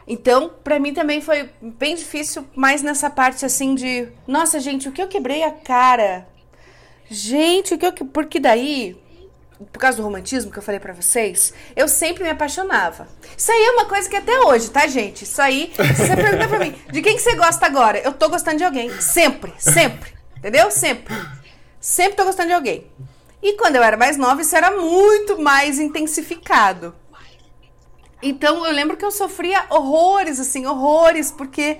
[0.07, 4.91] Então, para mim também foi bem difícil, mais nessa parte assim de, nossa, gente, o
[4.91, 6.27] que eu quebrei a cara?
[7.09, 8.97] Gente, o que eu porque daí,
[9.71, 13.07] por causa do romantismo que eu falei para vocês, eu sempre me apaixonava.
[13.37, 15.23] Isso aí é uma coisa que até hoje, tá, gente?
[15.23, 17.99] Isso aí, você perguntar pra mim, de quem que você gosta agora?
[17.99, 20.11] Eu tô gostando de alguém, sempre, sempre.
[20.37, 20.69] Entendeu?
[20.69, 21.15] Sempre.
[21.79, 22.85] Sempre tô gostando de alguém.
[23.43, 26.95] E quando eu era mais nova, isso era muito mais intensificado.
[28.21, 31.77] Então eu lembro que eu sofria horrores, assim, horrores, porque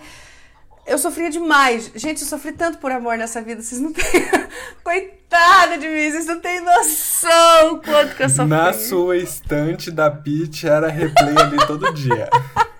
[0.85, 1.89] eu sofria demais.
[1.95, 4.03] Gente, eu sofri tanto por amor nessa vida, vocês não têm.
[4.83, 8.47] Coitada de mim, vocês não têm noção quanto que eu sofri.
[8.47, 12.29] Na sua estante da Pit era replay ali todo dia.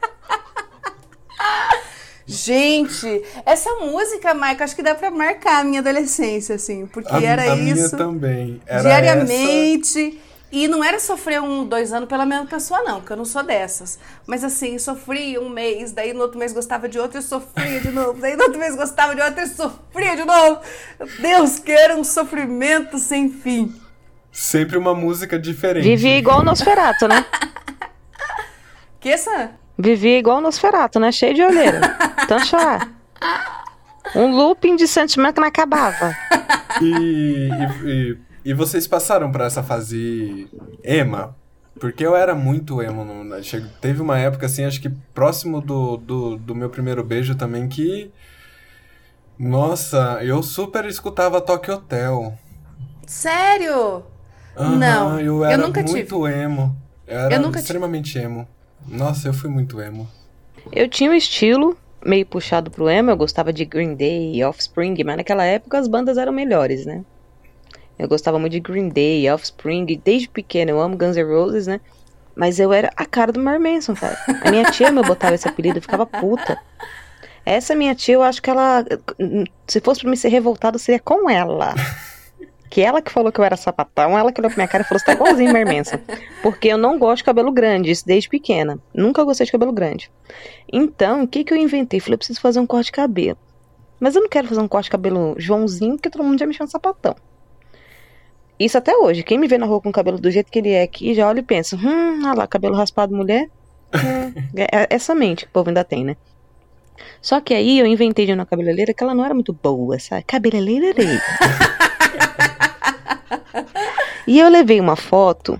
[2.25, 7.21] Gente, essa música, Maico, acho que dá pra marcar a minha adolescência, assim, porque A,
[7.21, 7.75] era a isso.
[7.75, 8.61] minha também.
[8.65, 10.21] Era diariamente.
[10.55, 13.41] E não era sofrer um, dois anos pela mesma pessoa, não, porque eu não sou
[13.41, 13.97] dessas.
[14.27, 17.89] Mas assim, sofri um mês, daí no outro mês gostava de outro e sofria de
[17.89, 18.21] novo.
[18.21, 20.61] Daí no outro mês gostava de outro e sofria de novo.
[21.19, 23.73] Deus, que era um sofrimento sem fim.
[24.31, 25.85] Essa, sempre uma música diferente.
[25.85, 27.25] Vivia igual o Nosferato, né?
[28.99, 29.51] Que essa?
[29.77, 31.11] Vivia igual o Nosferato, né?
[31.11, 31.81] Cheio de olheira.
[32.27, 32.89] Tanto chorar.
[34.15, 36.13] Um looping de sentimento que não acabava.
[36.81, 40.47] E, e, e, e vocês passaram por essa fase
[40.83, 41.35] ema?
[41.79, 43.03] Porque eu era muito emo.
[43.03, 47.33] No, che- teve uma época, assim, acho que próximo do, do, do meu primeiro beijo
[47.35, 48.11] também, que...
[49.37, 52.37] Nossa, eu super escutava Tokyo Hotel.
[53.07, 54.03] Sério?
[54.55, 56.75] Aham, Não, eu eu era nunca muito emo.
[57.07, 57.61] Eu era Eu nunca tive.
[57.63, 58.47] extremamente emo.
[58.87, 60.07] Nossa, eu fui muito emo.
[60.71, 65.17] Eu tinha um estilo meio puxado pro emo, eu gostava de Green Day, Offspring, mas
[65.17, 67.03] naquela época as bandas eram melhores, né?
[67.97, 71.79] Eu gostava muito de Green Day, Offspring, desde pequeno eu amo Guns N' Roses, né?
[72.35, 74.17] Mas eu era a cara do Mar Manson, cara.
[74.43, 76.59] A minha tia me botava esse apelido, eu ficava puta.
[77.45, 78.83] Essa minha tia, eu acho que ela,
[79.67, 81.75] se fosse pra me ser revoltado, seria com ela.
[82.73, 84.87] Que ela que falou que eu era sapatão, ela que olhou pra minha cara e
[84.87, 85.99] falou, você tá igualzinho Mar Manson.
[86.41, 88.79] Porque eu não gosto de cabelo grande, isso desde pequena.
[88.91, 90.09] Nunca gostei de cabelo grande.
[90.71, 91.99] Então, o que que eu inventei?
[91.99, 93.37] Falei, eu preciso fazer um corte de cabelo.
[93.99, 96.53] Mas eu não quero fazer um corte de cabelo Joãozinho, porque todo mundo já me
[96.55, 97.15] chama de sapatão.
[98.59, 99.21] Isso até hoje.
[99.21, 101.27] Quem me vê na rua com o cabelo do jeito que ele é aqui, já
[101.27, 103.51] olha e pensa, hum, olha lá, cabelo raspado mulher.
[104.55, 106.17] É, é essa mente que o povo ainda tem, né?
[107.21, 110.23] Só que aí eu inventei de uma cabeleireira que ela não era muito boa, sabe?
[110.23, 111.03] Cabeleireira.
[114.27, 115.59] e eu levei uma foto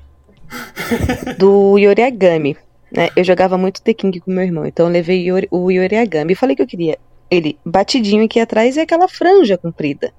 [1.38, 2.58] do Yoriagami,
[2.92, 3.10] né?
[3.16, 6.36] Eu jogava muito The King com meu irmão, então eu levei Yori- o Yoriagami e
[6.36, 6.98] falei que eu queria
[7.30, 10.14] ele batidinho aqui atrás e aquela franja comprida.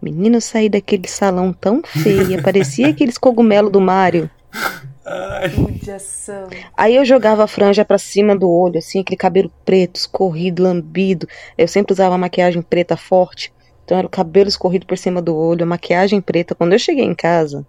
[0.00, 4.30] Menino, eu saí daquele salão tão feia, parecia aqueles cogumelos do Mario.
[6.76, 11.26] Aí eu jogava a franja pra cima do olho, assim, aquele cabelo preto, escorrido, lambido.
[11.56, 13.52] Eu sempre usava maquiagem preta forte.
[13.88, 16.54] Então era o cabelo escorrido por cima do olho, a maquiagem preta.
[16.54, 17.66] Quando eu cheguei em casa,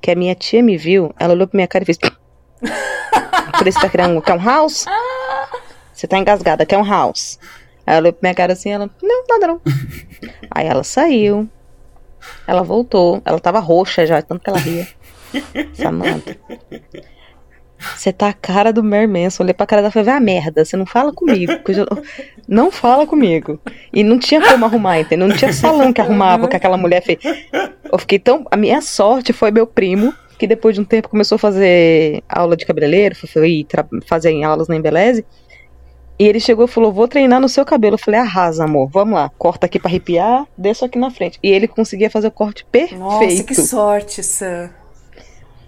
[0.00, 1.98] que a minha tia me viu, ela olhou pra minha cara e fez.
[3.58, 4.86] Falei, você tá querendo quer um house?
[5.92, 7.40] Você tá engasgada, quer um house?
[7.84, 9.60] Aí ela olhou pra minha cara assim, ela, não, nada não.
[10.52, 11.48] Aí ela saiu,
[12.46, 14.86] ela voltou, ela tava roxa já, tanto que ela ria.
[15.74, 16.36] Samanta.
[17.96, 19.08] Você tá a cara do Mer.
[19.40, 21.52] Olhei pra cara dela e falei, vai merda, você não fala comigo.
[21.66, 21.86] eu
[22.50, 23.60] Não fala comigo.
[23.92, 25.28] E não tinha como arrumar, entendeu?
[25.28, 27.18] Não tinha salão que arrumava que aquela mulher fez.
[27.92, 28.44] Eu fiquei tão.
[28.50, 32.56] A minha sorte foi meu primo, que depois de um tempo começou a fazer aula
[32.56, 35.24] de cabeleireiro, foi- tra- fazer aulas na Embeleze.
[36.18, 37.94] E ele chegou e falou: Vou treinar no seu cabelo.
[37.94, 39.30] Eu falei: Arrasa, amor, vamos lá.
[39.38, 41.38] Corta aqui pra arrepiar, desço aqui na frente.
[41.42, 42.98] E ele conseguia fazer o corte perfeito.
[43.00, 44.70] Nossa, que sorte, Sam.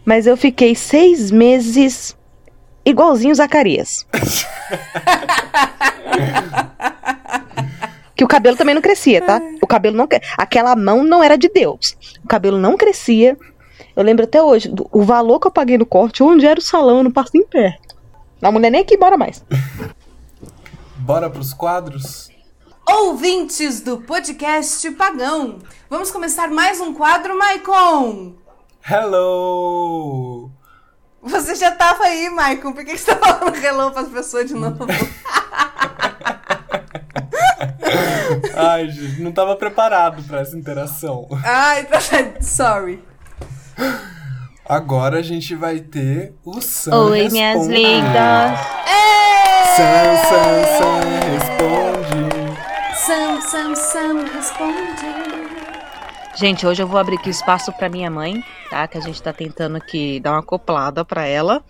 [0.05, 2.16] Mas eu fiquei seis meses
[2.85, 4.07] igualzinho o Zacarias.
[8.14, 9.40] que o cabelo também não crescia, tá?
[9.61, 10.09] O cabelo não.
[10.37, 11.97] Aquela mão não era de Deus.
[12.25, 13.37] O cabelo não crescia.
[13.97, 16.62] Eu lembro até hoje do- o valor que eu paguei no corte, onde era o
[16.62, 17.95] salão, eu não passo nem perto.
[18.40, 19.45] A mulher nem aqui mora mais.
[20.99, 22.31] bora pros quadros?
[22.88, 28.35] Ouvintes do podcast Pagão, vamos começar mais um quadro, Maicon.
[28.88, 30.51] Hello!
[31.22, 32.72] Você já tava aí, Maicon.
[32.72, 34.87] Por que, que você tá falando hello pras pessoas de novo?
[38.56, 41.28] Ai, gente, não tava preparado pra essa interação.
[41.44, 41.98] Ai, tá.
[42.40, 43.02] Sorry.
[44.68, 47.32] Agora a gente vai ter o Sam Oi, responde.
[47.32, 48.61] minhas lindas.
[49.76, 51.00] Sam, Sam, Sam
[51.32, 52.32] responde.
[52.96, 55.21] Sam, Sam, Sam, responde.
[56.42, 58.88] Gente, hoje eu vou abrir aqui espaço pra minha mãe, tá?
[58.88, 61.64] Que a gente tá tentando aqui dar uma acoplada pra ela.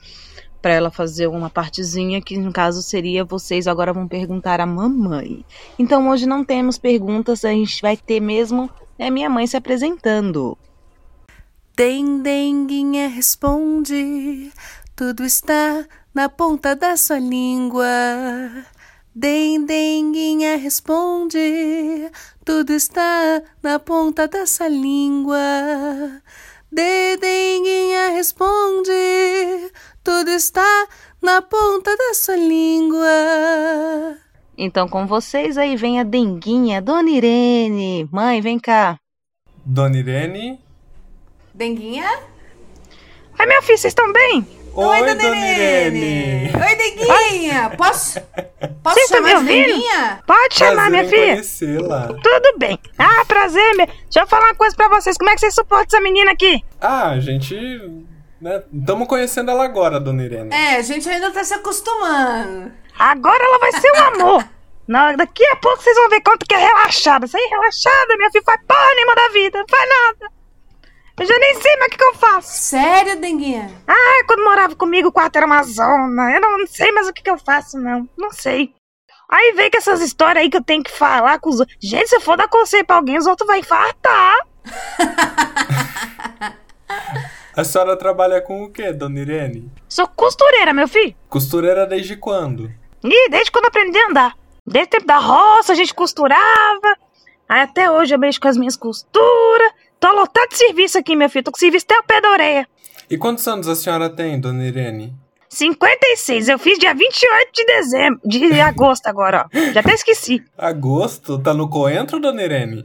[0.63, 5.45] Pra ela fazer uma partezinha que, no caso, seria vocês agora vão perguntar à mamãe.
[5.79, 10.57] Então, hoje não temos perguntas, a gente vai ter mesmo é minha mãe se apresentando.
[11.77, 14.51] Dendenguinha responde,
[14.97, 17.85] tudo está na ponta da sua língua.
[19.15, 22.11] Dendenguinha responde,
[22.47, 25.39] tudo está na ponta da sua língua.
[26.71, 28.91] Dendenguinha responde,
[30.03, 30.89] tudo está
[31.21, 34.17] na ponta da sua língua.
[34.57, 38.09] Então, com vocês aí vem a Denguinha, Dona Irene.
[38.11, 38.99] Mãe, vem cá.
[39.63, 40.59] Dona Irene.
[41.53, 42.09] Denguinha?
[43.39, 44.62] Ai, minha filha, vocês estão bem?
[44.75, 46.51] Oi, Dona Irene.
[46.55, 47.71] Oi, Denguinha!
[47.77, 48.21] Posso,
[48.83, 49.67] posso Vocês estão chamar me de ouvindo?
[49.67, 50.21] Denguinha?
[50.27, 51.33] Pode chamar, Prazer minha filha.
[51.35, 52.07] conhecê-la.
[52.09, 52.79] Tudo bem.
[52.99, 53.87] Ah, prazer, minha...
[53.87, 55.17] Deixa eu falar uma coisa pra vocês.
[55.19, 56.65] Como é que vocês suportam essa menina aqui?
[56.81, 57.55] Ah, a gente.
[58.41, 58.63] né?
[58.73, 60.55] Estamos conhecendo ela agora, Dona Irene.
[60.55, 62.73] É, a gente ainda tá se acostumando.
[62.99, 64.45] Agora ela vai ser um amor.
[64.89, 67.27] Na- daqui a pouco vocês vão ver quanto que é relaxada.
[67.27, 69.59] Isso aí, relaxada, minha filha, faz porra nenhuma da vida.
[69.59, 70.33] Não faz nada.
[71.19, 72.63] Eu já nem sei mais o que, que eu faço.
[72.63, 73.71] Sério, Denguinha?
[73.87, 76.33] Ah, quando morava comigo, o quarto era uma zona.
[76.35, 78.09] Eu não sei mais o que, que eu faço, não.
[78.17, 78.73] Não sei.
[79.29, 81.77] Aí vem com essas histórias aí que eu tenho que falar com os outros.
[81.81, 84.37] Gente, se eu for dar conselho pra alguém, os outros vão infartar.
[87.55, 89.71] A senhora trabalha com o quê, Dona Irene?
[89.87, 91.15] Sou costureira, meu filho.
[91.29, 92.73] Costureira desde quando?
[93.05, 94.35] Ih, desde quando aprendi a andar.
[94.67, 96.97] Desde o tempo da roça, a gente costurava.
[97.47, 99.72] Aí até hoje eu mexo com as minhas costuras.
[100.03, 101.45] Tô lotado de serviço aqui, meu filho.
[101.45, 102.69] Tô com serviço até o pé da orelha.
[103.09, 105.15] E quantos anos a senhora tem, Dona Irene?
[105.49, 108.21] 56, eu fiz dia 28 de dezembro.
[108.25, 109.73] De agosto agora, ó.
[109.73, 110.43] Já até esqueci.
[110.59, 111.39] Agosto?
[111.39, 112.85] Tá no coentro, Dona Irene?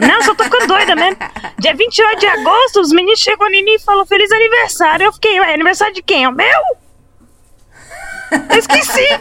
[0.00, 1.16] Não, só tô ficando doida mesmo.
[1.58, 5.06] Dia 28 de agosto, os meninos chegam mim e falam Feliz aniversário.
[5.06, 6.22] Eu fiquei, ué, aniversário de quem?
[6.22, 6.60] É o meu?
[8.50, 9.20] Eu esqueci.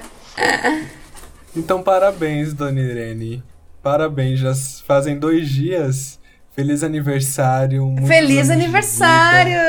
[1.55, 3.43] Então, parabéns, Dona Irene.
[3.81, 4.53] Parabéns, já
[4.85, 6.21] fazem dois dias.
[6.55, 7.95] Feliz aniversário.
[8.07, 9.59] Feliz anos de aniversário,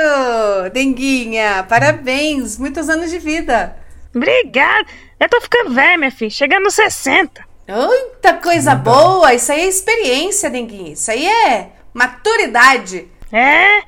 [0.73, 1.65] Denguinha!
[1.69, 3.75] Parabéns, muitos anos de vida.
[4.15, 4.87] Obrigado.
[5.19, 6.31] Eu tô ficando velha, minha filha.
[6.31, 7.43] Chegando nos 60.
[7.67, 10.93] Muita coisa boa, isso aí é experiência, Denguinha.
[10.93, 13.09] Isso aí é maturidade.
[13.33, 13.83] É.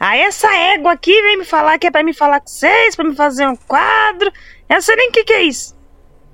[0.00, 3.04] Aí essa égua aqui vem me falar que é pra me falar com vocês, pra
[3.04, 4.32] me fazer um quadro.
[4.66, 5.76] Eu não sei nem o que, que é isso.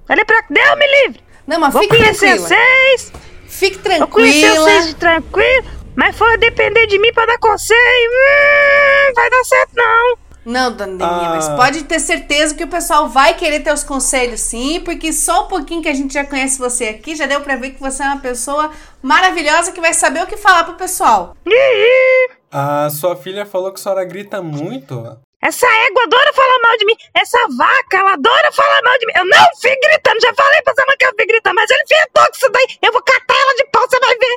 [0.09, 0.40] Olha pra.
[0.49, 1.21] Deus me livre!
[1.49, 2.49] Não, mas Vou fique conhecer tranquila.
[2.49, 3.12] vocês.
[3.49, 4.64] Fique Vou conhecer tranquila.
[4.64, 5.77] vocês de tranquilo.
[5.96, 10.16] Mas for depender de mim pra dar conselho, hum, vai dar certo não.
[10.44, 11.35] Não, dona Denguinha, Ah.
[11.35, 15.44] mas pode ter certeza que o pessoal vai querer ter os conselhos sim, porque só
[15.44, 18.02] um pouquinho que a gente já conhece você aqui, já deu pra ver que você
[18.04, 18.70] é uma pessoa
[19.02, 21.35] maravilhosa que vai saber o que falar pro pessoal.
[21.44, 25.18] Ih, A sua filha falou que a senhora grita muito.
[25.42, 26.96] Essa égua adora falar mal de mim.
[27.14, 29.12] Essa vaca, ela adora falar mal de mim.
[29.16, 30.20] Eu não fico gritando.
[30.20, 32.66] Já falei pra essa mãe que eu fico gritando, mas ele inventou com isso daí.
[32.82, 34.36] Eu vou catar ela de pau, você vai ver.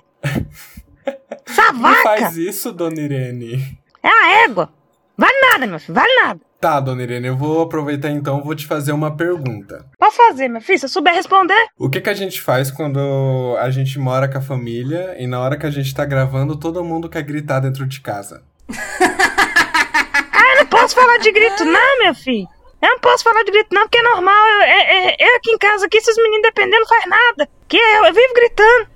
[2.18, 3.78] Faz isso, Dona Irene.
[4.04, 4.70] é a égua.
[5.18, 6.40] Vale nada, meu filho, vale nada.
[6.62, 9.86] Tá, Dona Irene, eu vou aproveitar então, vou te fazer uma pergunta.
[9.98, 11.68] Pode fazer, meu filho, se eu souber responder.
[11.78, 15.40] O que que a gente faz quando a gente mora com a família e na
[15.40, 18.44] hora que a gente tá gravando, todo mundo quer gritar dentro de casa?
[18.70, 22.48] Eu não posso falar de grito, não, meu filho.
[22.82, 24.48] Eu não posso falar de grito, não, porque é normal.
[24.48, 27.50] Eu, é- é- eu aqui em casa, aqui, se os meninos dependendo, não faz nada.
[27.68, 28.88] Que eu, eu vivo gritando.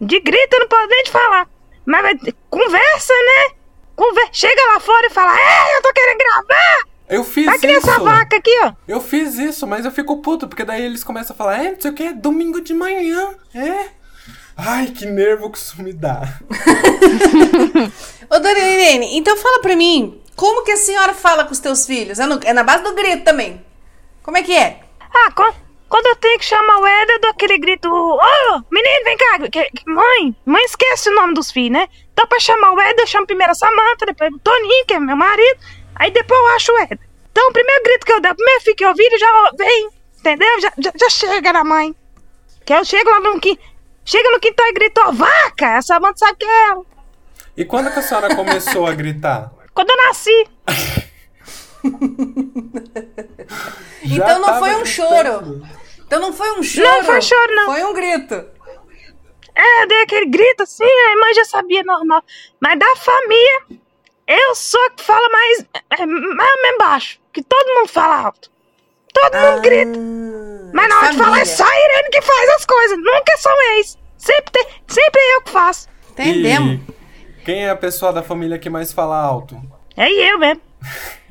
[0.00, 1.48] De grito eu não posso nem te falar.
[1.86, 2.18] Mas
[2.50, 3.54] conversa, né?
[3.96, 6.82] Conver Chega lá fora e fala: É, eu tô querendo gravar.
[7.08, 7.90] Eu fiz Vai criar isso!
[7.90, 8.72] essa vaca aqui, ó.
[8.88, 11.80] Eu fiz isso, mas eu fico puto, porque daí eles começam a falar, é, não
[11.80, 13.88] sei o que, é domingo de manhã, é?
[14.56, 16.22] Ai, que nervo que isso me dá.
[18.30, 21.84] Ô, dona Irene, então fala pra mim, como que a senhora fala com os teus
[21.86, 22.18] filhos?
[22.18, 23.62] É, no- é na base do grito também.
[24.22, 24.80] Como é que é?
[25.12, 25.54] Ah, co-
[25.92, 29.38] quando eu tenho que chamar o Éder, eu dou aquele grito: Ô, menino, vem cá.
[29.86, 31.86] mãe, mãe esquece o nome dos filhos, né?
[32.14, 34.98] Então, pra chamar o Éder, eu chamo primeiro a Samanta, depois o Toninho, que é
[34.98, 35.60] meu marido.
[35.96, 36.98] Aí depois eu acho o Éder.
[37.30, 39.90] Então, o primeiro grito que eu der, o primeiro filho que eu ele já vem,
[40.18, 40.60] entendeu?
[40.62, 41.94] Já, já, já chega na mãe.
[42.64, 43.64] Que eu chego lá no quintal.
[44.02, 45.76] Chega no quintal e grito, ó, vaca!
[45.76, 46.86] A Samanta sabe que é ela.
[47.54, 49.52] E quando que a senhora começou a gritar?
[49.74, 50.48] quando eu nasci.
[54.04, 54.86] Então não foi um gritando.
[54.86, 55.81] choro.
[56.12, 56.86] Então não foi um choro.
[56.86, 57.72] Não foi choro, não.
[57.72, 58.34] Foi um grito.
[59.54, 62.22] É, eu dei aquele grito assim, a mãe já sabia normal.
[62.60, 63.80] Mas da família,
[64.26, 65.66] eu sou a que fala mais,
[65.98, 67.18] é, mais, mais baixo.
[67.32, 68.50] Que todo mundo fala alto.
[69.14, 69.98] Todo mundo grita.
[70.74, 72.98] Mas na hora de falar é só a Irene que faz as coisas.
[72.98, 73.98] Nunca são ex.
[74.18, 75.88] Sempre, tem, sempre é eu que faço.
[76.10, 76.78] Entendemos.
[77.38, 79.58] E quem é a pessoa da família que mais fala alto?
[79.96, 80.60] É eu mesmo.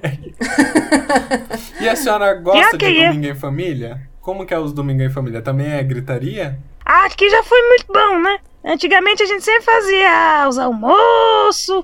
[1.80, 4.11] E a senhora gosta de domingo em família?
[4.22, 5.42] Como que é os domingo em família?
[5.42, 6.60] Também é gritaria?
[6.86, 8.40] Ah, Aqui já foi muito bom, né?
[8.64, 11.84] Antigamente a gente sempre fazia os almoços.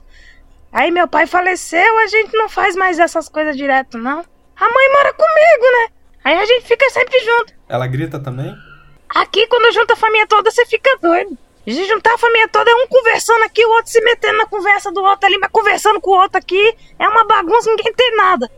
[0.71, 4.19] Aí meu pai faleceu, a gente não faz mais essas coisas direto, não.
[4.56, 5.88] A mãe mora comigo, né?
[6.23, 7.54] Aí a gente fica sempre junto.
[7.67, 8.56] Ela grita também?
[9.10, 11.38] Aqui, quando junta a família toda, você fica doido.
[11.65, 14.91] Se juntar a família toda, é um conversando aqui, o outro se metendo na conversa
[14.91, 16.76] do outro ali, mas conversando com o outro aqui.
[17.00, 18.50] É uma bagunça, ninguém tem nada.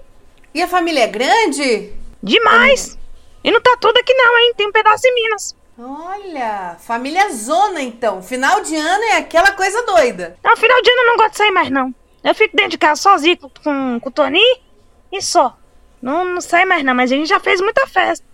[0.54, 1.94] E a família é grande?
[2.22, 2.99] Demais!
[3.44, 4.54] E não tá tudo aqui não, hein?
[4.56, 5.56] Tem um pedaço em Minas.
[5.78, 8.22] Olha, família zona então.
[8.22, 10.36] Final de ano é aquela coisa doida.
[10.44, 11.96] No final de ano eu não gosto de sair mais, não.
[12.24, 14.58] Eu fico dentro de casa sozinho com, com, com o Toninho
[15.12, 15.58] e só.
[16.02, 16.94] Não, não sai mais, não.
[16.94, 18.26] Mas a gente já fez muita festa.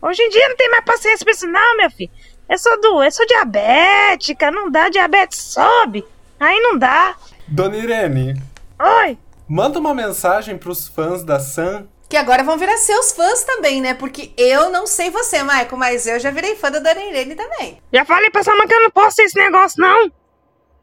[0.00, 2.10] Hoje em dia não tem mais paciência pra isso, não, meu filho.
[2.48, 6.04] Eu sou do, eu sou diabética, não dá, diabetes sobe.
[6.38, 7.16] Aí não dá.
[7.48, 8.40] Dona Irene,
[8.78, 9.18] Oi.
[9.48, 11.88] manda uma mensagem pros fãs da Sam.
[12.14, 13.92] Que agora vão virar seus fãs também, né?
[13.92, 17.82] Porque eu não sei você, Maico, mas eu já virei fã da Dona Irene também.
[17.92, 20.12] Já falei pra essa mãe que eu não posso ter esse negócio, não.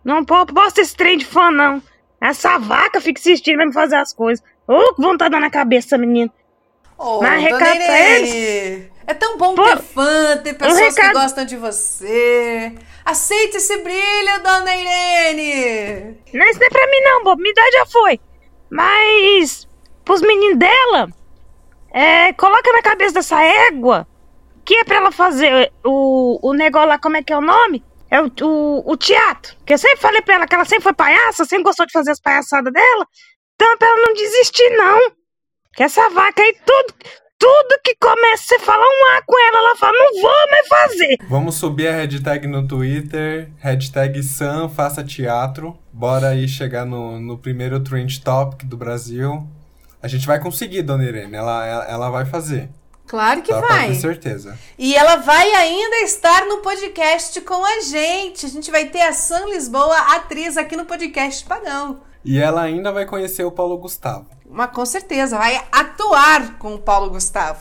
[0.04, 1.82] Não po- posso ter esse trem de fã, não.
[2.22, 4.44] Essa vaca fica insistindo pra me fazer as coisas.
[4.68, 6.30] Ô, que vontade na cabeça, menino.
[6.98, 11.46] Ô, Mas recado Irene, é tão bom Pô, ter fã, ter pessoas que recado- gostam
[11.46, 12.74] de você.
[13.06, 16.18] Aceite esse brilho, Dona Irene.
[16.34, 17.42] Não, isso não é pra mim, não, bobo.
[17.42, 18.20] Minha idade já foi.
[18.70, 19.66] Mas,
[20.04, 21.08] pros meninos dela,
[21.94, 24.08] é, coloca na cabeça dessa égua
[24.66, 27.84] que é pra ela fazer o, o negócio lá, como é que é o nome?
[28.10, 29.56] É o, o, o teatro.
[29.66, 32.12] Que eu sempre falei pra ela que ela sempre foi palhaça, sempre gostou de fazer
[32.12, 33.08] as palhaçadas dela.
[33.56, 35.12] Então, é pra ela não desistir, não.
[35.74, 36.94] Que essa vaca aí, tudo,
[37.40, 41.18] tudo que começa, você fala um A com ela, ela fala, não vou mais fazer.
[41.30, 45.78] Vamos subir a hashtag no Twitter, hashtag Sam faça teatro.
[45.94, 49.48] Bora aí chegar no, no primeiro Trend Topic do Brasil.
[50.02, 51.36] A gente vai conseguir, Dona Irene.
[51.36, 52.70] Ela, ela, ela vai fazer.
[53.08, 53.88] Claro que Ela pode vai.
[53.90, 54.58] ter certeza.
[54.78, 58.46] E ela vai ainda estar no podcast com a gente.
[58.46, 62.00] A gente vai ter a Sam Lisboa, atriz, aqui no podcast Pagão.
[62.24, 64.28] E ela ainda vai conhecer o Paulo Gustavo.
[64.50, 67.60] Mas com certeza, vai atuar com o Paulo Gustavo.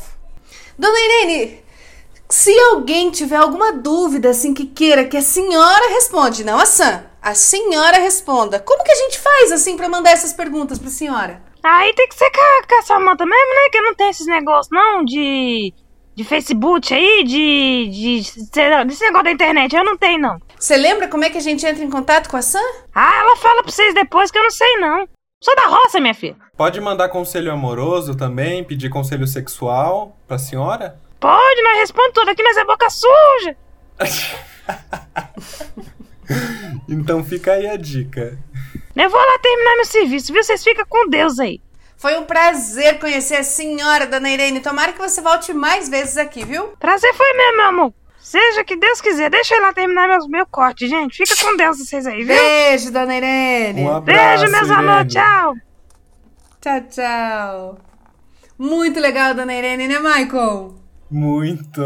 [0.79, 1.63] Dona Irene,
[2.29, 7.03] se alguém tiver alguma dúvida assim que queira que a senhora responde, não a Sam,
[7.21, 8.61] a senhora responda.
[8.61, 11.43] Como que a gente faz assim pra mandar essas perguntas pra senhora?
[11.63, 13.69] Aí tem que ser com a, com a Samanta mesmo, né?
[13.71, 15.73] Que não tem esses negócios, não, de.
[16.15, 17.89] De Facebook aí, de.
[17.89, 18.25] de.
[18.25, 19.75] sei lá, desse negócio da internet.
[19.75, 20.39] Eu não tenho, não.
[20.59, 22.61] Você lembra como é que a gente entra em contato com a Sam?
[22.95, 25.09] Ah, ela fala pra vocês depois que eu não sei, não.
[25.43, 26.37] Sou da roça, minha filha.
[26.57, 31.01] Pode mandar conselho amoroso também, pedir conselho sexual pra senhora?
[31.19, 33.57] Pode, nós respondemos tudo aqui, nós é boca suja.
[36.89, 38.39] Então fica aí a dica.
[39.01, 40.45] Eu vou lá terminar meu serviço, viu?
[40.45, 41.59] Vocês ficam com Deus aí.
[41.97, 44.61] Foi um prazer conhecer a senhora, Dona Irene.
[44.61, 46.75] Tomara que você volte mais vezes aqui, viu?
[46.79, 47.95] Prazer foi mesmo, meu amor.
[48.21, 49.31] Seja que Deus quiser.
[49.31, 51.17] Deixa eu ir lá terminar meu, meu corte, gente.
[51.17, 52.37] Fica com Deus vocês aí, viu?
[52.37, 53.81] Beijo, Dona Irene.
[53.81, 55.13] Um abraço, Beijo, meus amores.
[55.15, 55.55] Tchau.
[56.61, 57.79] Tchau, tchau.
[58.59, 60.75] Muito legal, Dona Irene, né, Michael?
[61.11, 61.81] Muito.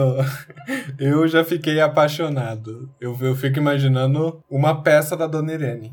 [0.99, 2.91] Eu já fiquei apaixonado.
[3.01, 5.93] Eu, eu fico imaginando uma peça da Dona Irene.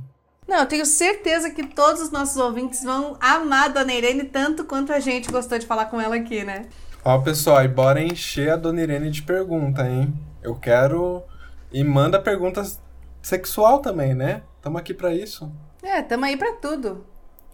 [0.52, 4.66] Não, eu tenho certeza que todos os nossos ouvintes vão amar a Dona Irene tanto
[4.66, 6.68] quanto a gente gostou de falar com ela aqui, né?
[7.06, 10.14] Ó, pessoal, e bora encher a Dona Irene de pergunta, hein?
[10.44, 11.24] Eu quero.
[11.72, 12.82] E manda perguntas
[13.22, 14.44] sexual também, né?
[14.62, 15.50] Tamo aqui pra isso.
[15.82, 17.08] É, tamo aí pra tudo.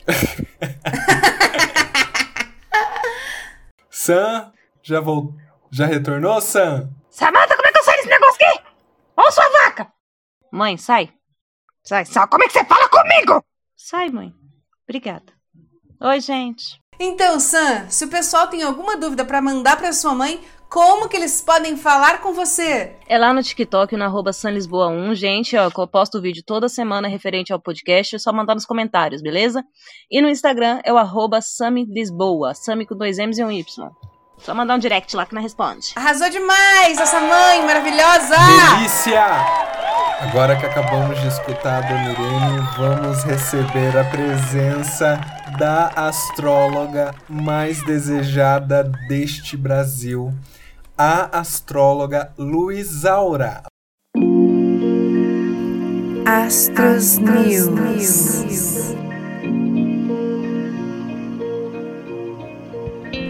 [3.92, 4.52] Sam,
[4.82, 5.36] já voltou.
[5.70, 6.90] Já retornou, Sam?
[7.12, 8.60] Samanta, como é que eu saio desse negócio aqui?
[9.16, 9.86] Ô, sua vaca!
[10.52, 11.14] Mãe, sai.
[11.88, 12.28] Sai, sai.
[12.28, 13.42] Como é que você fala comigo?
[13.78, 14.34] Sai, mãe.
[14.84, 15.32] Obrigada.
[16.02, 16.82] Oi, gente.
[17.00, 21.16] Então, Sam, se o pessoal tem alguma dúvida pra mandar pra sua mãe, como que
[21.16, 22.98] eles podem falar com você?
[23.08, 27.08] É lá no TikTok, no arroba sanlisboa1, gente, ó, que eu posto vídeo toda semana
[27.08, 29.64] referente ao podcast, é só mandar nos comentários, beleza?
[30.12, 33.90] E no Instagram é o arroba samilisboa, sami com dois M's e um Y.
[34.40, 35.94] Só mandar um direct lá que não responde.
[35.96, 38.36] Arrasou demais essa mãe maravilhosa!
[38.78, 39.26] Delícia!
[40.20, 45.20] Agora que acabamos de escutar a Dona Irene, vamos receber a presença
[45.60, 50.34] da astróloga mais desejada deste Brasil,
[50.98, 53.64] a astróloga Luisaura.
[56.26, 58.44] Astros, Astros News.
[58.44, 59.07] News.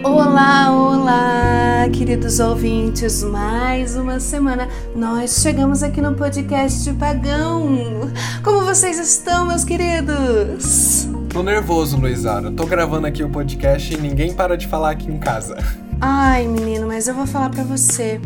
[0.08, 3.22] Olá, olá, queridos ouvintes.
[3.22, 8.10] Mais uma semana nós chegamos aqui no podcast Pagão.
[8.42, 11.06] Como vocês estão, meus queridos?
[11.30, 12.50] Tô nervoso, Luizara.
[12.50, 15.58] Tô gravando aqui o podcast e ninguém para de falar aqui em casa.
[16.00, 18.18] Ai, menino, mas eu vou falar para você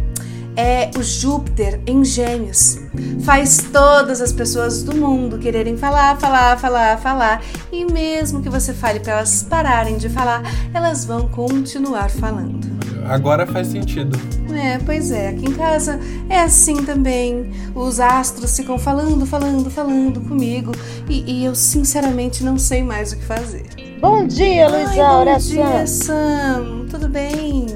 [0.57, 2.79] é o Júpiter em Gêmeos.
[3.25, 7.43] Faz todas as pessoas do mundo quererem falar, falar, falar, falar.
[7.71, 10.43] E mesmo que você fale para elas pararem de falar,
[10.75, 12.71] elas vão continuar falando.
[13.09, 14.19] Agora faz sentido.
[14.55, 15.29] É, pois é.
[15.29, 15.99] Aqui em casa
[16.29, 17.51] é assim também.
[17.75, 20.73] Os astros ficam falando, falando, falando comigo.
[21.09, 23.67] E, e eu sinceramente não sei mais o que fazer.
[24.01, 26.87] Bom dia, Luísa Bom dia, Sam.
[26.91, 27.67] Tudo bem?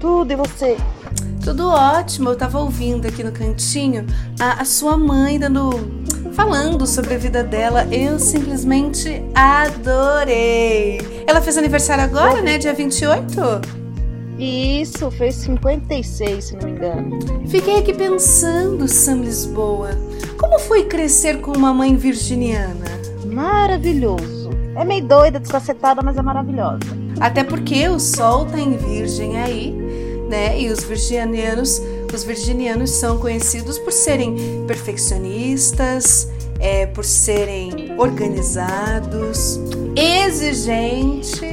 [0.00, 0.76] Tudo, e você?
[1.42, 2.30] Tudo ótimo.
[2.30, 4.06] Eu tava ouvindo aqui no cantinho
[4.40, 5.70] a, a sua mãe dando
[6.34, 7.86] falando sobre a vida dela.
[7.90, 11.00] Eu simplesmente adorei.
[11.26, 12.58] Ela fez aniversário agora, né?
[12.58, 13.40] Dia 28?
[14.38, 17.18] Isso, fez 56, se não me engano.
[17.48, 19.90] Fiquei aqui pensando, Sam Lisboa.
[20.38, 22.86] Como foi crescer com uma mãe virginiana?
[23.26, 24.50] Maravilhoso.
[24.74, 26.80] É meio doida, descacetada, mas é maravilhosa.
[27.20, 29.81] Até porque o sol tá em virgem aí
[30.32, 30.58] né?
[30.58, 36.26] E os virginianos, os virginianos são conhecidos por serem perfeccionistas,
[36.58, 39.60] é, por serem organizados,
[39.94, 41.44] exigentes.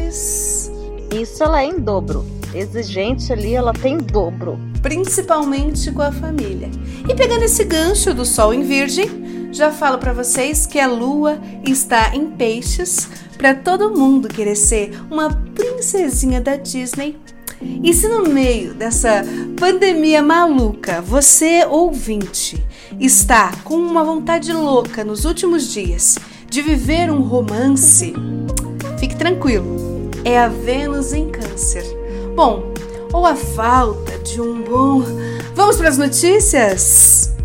[1.14, 2.26] Isso ela é em dobro.
[2.54, 4.58] Exigente ali, ela tem dobro.
[4.82, 6.72] Principalmente com a família.
[7.08, 11.38] E pegando esse gancho do Sol em Virgem, já falo para vocês que a Lua
[11.66, 17.18] está em Peixes para todo mundo querer ser uma princesinha da Disney
[17.62, 19.24] e se no meio dessa
[19.58, 22.64] pandemia maluca, você ouvinte
[23.00, 26.18] está com uma vontade louca nos últimos dias
[26.50, 28.14] de viver um romance,
[29.00, 31.84] fique tranquilo, é a Vênus em Câncer.
[32.36, 32.74] Bom,
[33.14, 35.04] ou a falta de um bom.
[35.54, 37.39] Vamos para as notícias?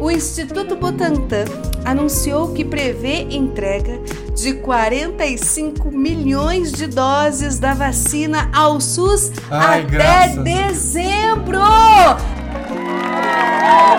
[0.00, 1.44] O Instituto Butantan
[1.84, 4.00] anunciou que prevê entrega
[4.34, 10.42] de 45 milhões de doses da vacina ao SUS Ai, até graças.
[10.42, 11.60] dezembro.
[11.60, 12.16] Ai,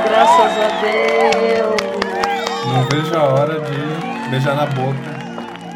[0.03, 1.81] graças a Deus.
[2.65, 4.97] Não vejo a hora de beijar na boca.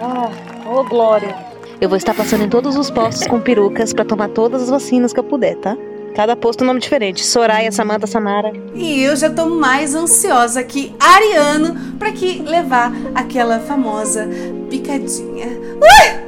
[0.02, 0.32] Ah,
[0.68, 1.36] ô oh, glória.
[1.80, 5.14] Eu vou estar passando em todos os postos com perucas para tomar todas as vacinas
[5.14, 5.78] que eu puder, tá?
[6.16, 7.26] Cada posto um nome diferente.
[7.26, 8.54] Soraya, Samanta, Samara.
[8.74, 14.30] E eu já tô mais ansiosa que Ariano para que levar aquela famosa
[14.70, 15.48] picadinha.
[15.48, 16.26] Ui!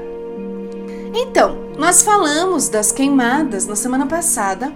[1.15, 4.73] Então, nós falamos das queimadas na semana passada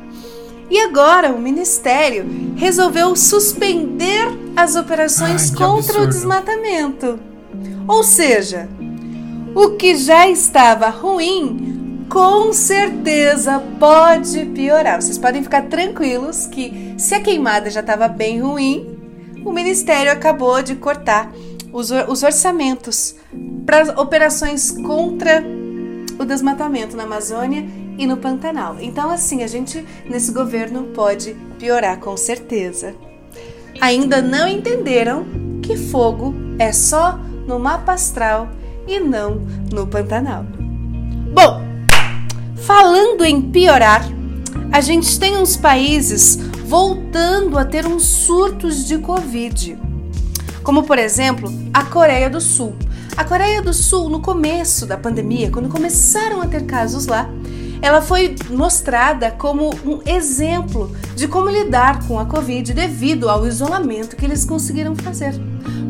[0.69, 6.03] e agora o Ministério resolveu suspender as operações Ai, contra absurdo.
[6.03, 7.19] o desmatamento.
[7.85, 8.69] Ou seja,
[9.53, 11.70] o que já estava ruim
[12.11, 15.01] com certeza pode piorar.
[15.01, 18.99] Vocês podem ficar tranquilos que se a queimada já estava bem ruim,
[19.45, 21.31] o Ministério acabou de cortar
[21.71, 23.15] os, os orçamentos
[23.65, 25.41] para operações contra
[26.19, 27.65] o desmatamento na Amazônia
[27.97, 28.75] e no Pantanal.
[28.81, 32.93] Então, assim, a gente nesse governo pode piorar com certeza.
[33.79, 35.25] Ainda não entenderam
[35.63, 38.49] que fogo é só no mapa astral
[38.85, 39.41] e não
[39.71, 40.45] no Pantanal.
[41.33, 41.70] Bom,
[42.61, 44.05] Falando em piorar,
[44.71, 46.35] a gente tem uns países
[46.65, 49.77] voltando a ter uns surtos de Covid.
[50.61, 52.75] Como, por exemplo, a Coreia do Sul.
[53.17, 57.27] A Coreia do Sul, no começo da pandemia, quando começaram a ter casos lá,
[57.81, 64.15] ela foi mostrada como um exemplo de como lidar com a Covid devido ao isolamento
[64.15, 65.33] que eles conseguiram fazer.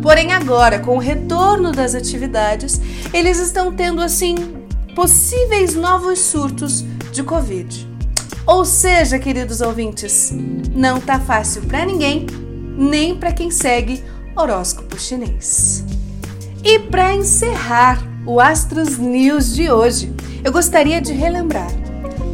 [0.02, 2.80] Porém, agora, com o retorno das atividades,
[3.14, 4.61] eles estão tendo assim
[4.96, 7.88] possíveis novos surtos de Covid.
[8.46, 10.34] Ou seja, queridos ouvintes,
[10.74, 12.26] não tá fácil para ninguém,
[12.78, 14.04] nem para quem segue
[14.36, 15.84] horóscopo chinês.
[16.64, 20.14] E para encerrar o Astros News de hoje,
[20.44, 21.72] eu gostaria de relembrar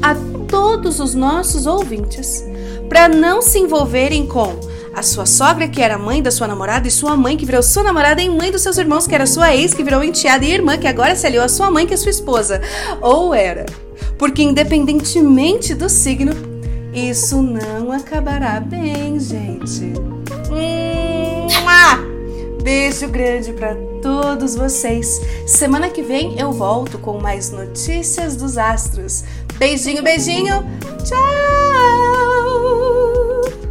[0.02, 0.16] a
[0.48, 2.44] todos os nossos ouvintes
[2.88, 4.60] para não se envolverem com
[4.98, 7.84] a sua sogra, que era mãe da sua namorada, e sua mãe, que virou sua
[7.84, 10.76] namorada, e mãe dos seus irmãos, que era sua ex, que virou enteada, e irmã,
[10.76, 12.60] que agora se aliou a sua mãe, que é sua esposa.
[13.00, 13.68] Ou era.
[14.18, 16.32] Porque, independentemente do signo,
[16.92, 19.94] isso não acabará bem, gente.
[20.50, 21.48] Hum,
[22.64, 25.22] Beijo grande para todos vocês.
[25.46, 29.24] Semana que vem eu volto com mais notícias dos astros.
[29.58, 30.66] Beijinho, beijinho.
[31.06, 31.57] Tchau.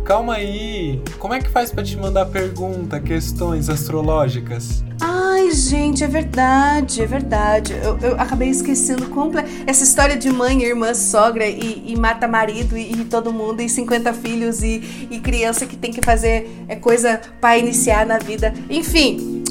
[0.07, 1.03] Calma aí.
[1.19, 4.85] Como é que faz para te mandar pergunta, questões astrológicas?
[5.01, 7.73] Ai, gente, é verdade, é verdade.
[7.73, 9.51] Eu, eu acabei esquecendo completo.
[9.67, 13.69] Essa história de mãe, irmã, sogra e, e mata marido e, e, todo mundo, e
[13.69, 18.55] 50 filhos e, e criança que tem que fazer é coisa para iniciar na vida.
[18.71, 19.43] Enfim,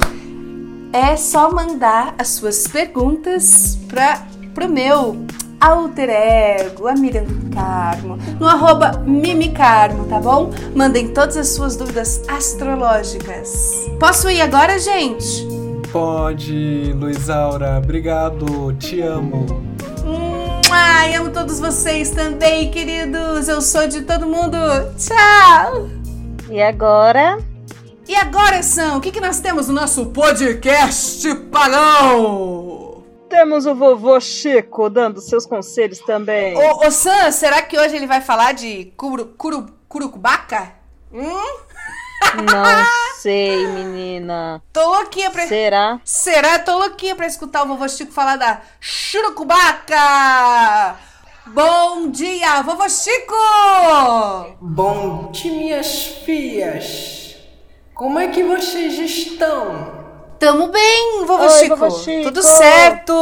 [0.94, 5.18] é só mandar as suas perguntas para pro meu
[5.66, 10.52] alter ego, a Miriam Carmo, no arroba Mimicarmo, tá bom?
[10.76, 13.74] Mandem todas as suas dúvidas astrológicas.
[14.00, 15.48] Posso ir agora, gente?
[15.92, 17.78] Pode, Luisaura.
[17.78, 19.46] Obrigado, te amo.
[20.72, 23.48] Ai, amo todos vocês também, queridos.
[23.48, 24.58] Eu sou de todo mundo.
[24.98, 25.90] Tchau!
[26.50, 27.38] E agora?
[28.08, 32.65] E agora, São, o que, que nós temos no nosso podcast pagão?
[33.36, 36.56] Temos o vovô Chico dando seus conselhos também.
[36.56, 40.72] Ô, ô Sam, será que hoje ele vai falar de curu, curu, curucubaca?
[41.12, 41.60] Hum?
[42.38, 42.86] Não
[43.20, 44.64] sei, menina.
[44.72, 45.46] Tô louquinha pra.
[45.48, 46.00] Será?
[46.06, 46.60] Será?
[46.60, 49.98] Tô louquinha pra escutar o vovô Chico falar da churucubaca!
[51.48, 53.36] Bom dia, vovô Chico!
[54.62, 57.36] Bom dia, minhas filhas.
[57.94, 59.95] Como é que vocês estão?
[60.40, 61.76] Tamo bem, vovô, Oi, Chico.
[61.76, 62.24] vovô Chico.
[62.26, 63.14] Tudo certo.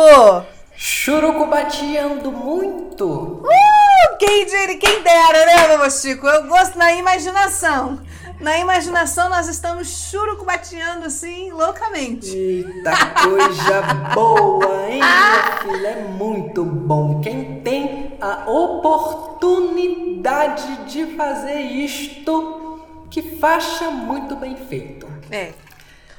[0.75, 3.05] Churucubateando muito.
[3.05, 6.27] Uh, quem, diria- quem dera, né, vovô Chico?
[6.27, 7.99] Eu gosto na imaginação.
[8.39, 12.35] Na imaginação nós estamos churucubateando assim, loucamente.
[12.35, 12.91] Eita
[13.23, 13.81] coisa
[14.13, 15.87] boa, hein, minha filha?
[15.89, 17.21] É muito bom.
[17.21, 25.07] Quem tem a oportunidade de fazer isto, que faça muito bem feito.
[25.31, 25.53] É.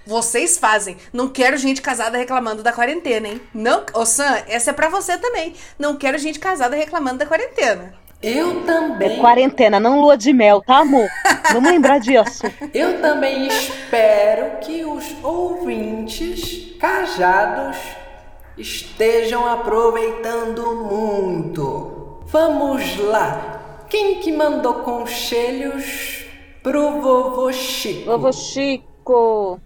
[0.06, 0.96] Vocês fazem.
[1.12, 3.40] Não quero gente casada reclamando da quarentena, hein?
[3.54, 5.54] Não, ô Sam, essa é pra você também.
[5.78, 7.94] Não quero gente casada reclamando da quarentena.
[8.22, 11.06] Eu É também, quarentena, não lua de mel, tá, amor?
[11.52, 12.42] Vamos lembrar disso.
[12.72, 17.76] eu também espero que os ouvintes casados
[18.56, 22.22] estejam aproveitando muito.
[22.26, 23.84] Vamos lá.
[23.90, 26.24] Quem que mandou conselhos
[26.62, 28.06] pro vovô Chico?
[28.06, 29.60] Vovô Chico.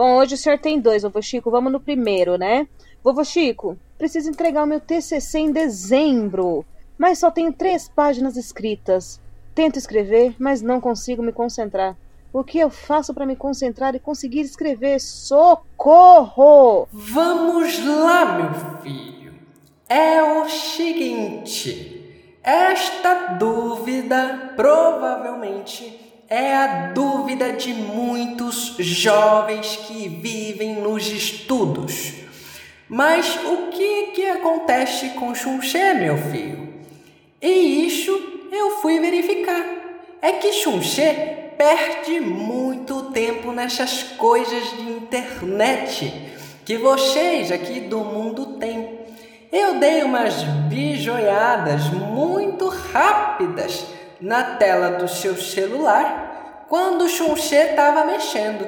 [0.00, 1.50] Bom, hoje o senhor tem dois, vovô Chico.
[1.50, 2.66] Vamos no primeiro, né?
[3.04, 6.64] Vovô Chico, preciso entregar o meu TCC em dezembro,
[6.96, 9.20] mas só tenho três páginas escritas.
[9.54, 11.98] Tento escrever, mas não consigo me concentrar.
[12.32, 14.98] O que eu faço para me concentrar e conseguir escrever?
[15.00, 16.88] Socorro!
[16.90, 19.34] Vamos lá, meu filho.
[19.86, 25.99] É o seguinte: esta dúvida provavelmente
[26.30, 32.12] é a dúvida de muitos jovens que vivem nos estudos.
[32.88, 36.68] Mas o que que acontece com Xunxê, meu filho?
[37.42, 38.12] E isso
[38.52, 39.64] eu fui verificar.
[40.22, 41.12] É que Xunxê
[41.58, 46.30] perde muito tempo nessas coisas de internet
[46.64, 49.00] que vocês aqui do mundo têm.
[49.50, 53.84] Eu dei umas bijoiadas muito rápidas
[54.20, 58.66] na tela do seu celular quando o Xunxê estava mexendo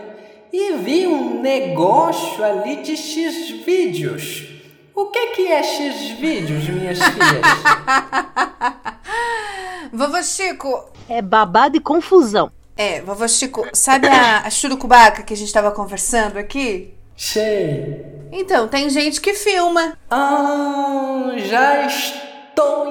[0.53, 4.49] e vi um negócio ali de X vídeos.
[4.95, 7.43] O que que é X vídeos, minhas filhas?
[9.93, 12.51] Vovô Chico, É babado e confusão.
[12.77, 16.95] é, vovô Chico, sabe a, a churucubaca que a gente tava conversando aqui?
[17.17, 18.05] Sei.
[18.33, 19.97] Então, tem gente que filma.
[20.11, 22.32] Ah, já estou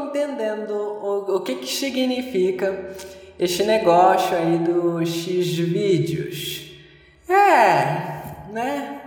[0.05, 2.95] entendendo o, o que, que significa
[3.39, 6.72] esse negócio aí dos X-Vídeos.
[7.28, 9.01] É, né?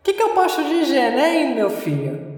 [0.00, 2.32] O que, que eu posso dizer, né, meu filho?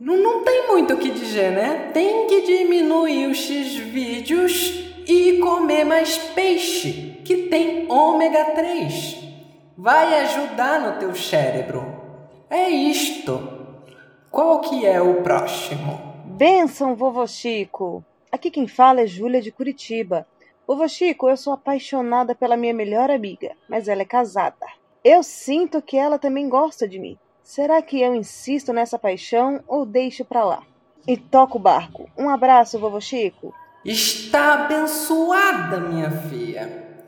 [0.00, 1.90] Não, não tem muito o que dizer, né?
[1.92, 9.18] Tem que diminuir os X-Vídeos e comer mais peixe, que tem ômega 3.
[9.76, 11.84] Vai ajudar no teu cérebro.
[12.48, 13.60] É isto.
[14.30, 16.11] Qual que é o próximo?
[16.44, 18.04] Benção, vovô Chico.
[18.32, 20.26] Aqui quem fala é Júlia de Curitiba.
[20.66, 24.66] Vovô Chico, eu sou apaixonada pela minha melhor amiga, mas ela é casada.
[25.04, 27.16] Eu sinto que ela também gosta de mim.
[27.44, 30.64] Será que eu insisto nessa paixão ou deixo pra lá?
[31.06, 32.10] E toco o barco.
[32.18, 33.54] Um abraço, vovô Chico.
[33.84, 37.06] Está abençoada, minha filha.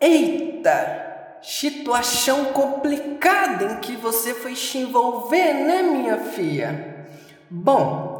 [0.00, 7.06] Eita, situação complicada em que você foi se envolver, né, minha filha?
[7.48, 8.11] Bom,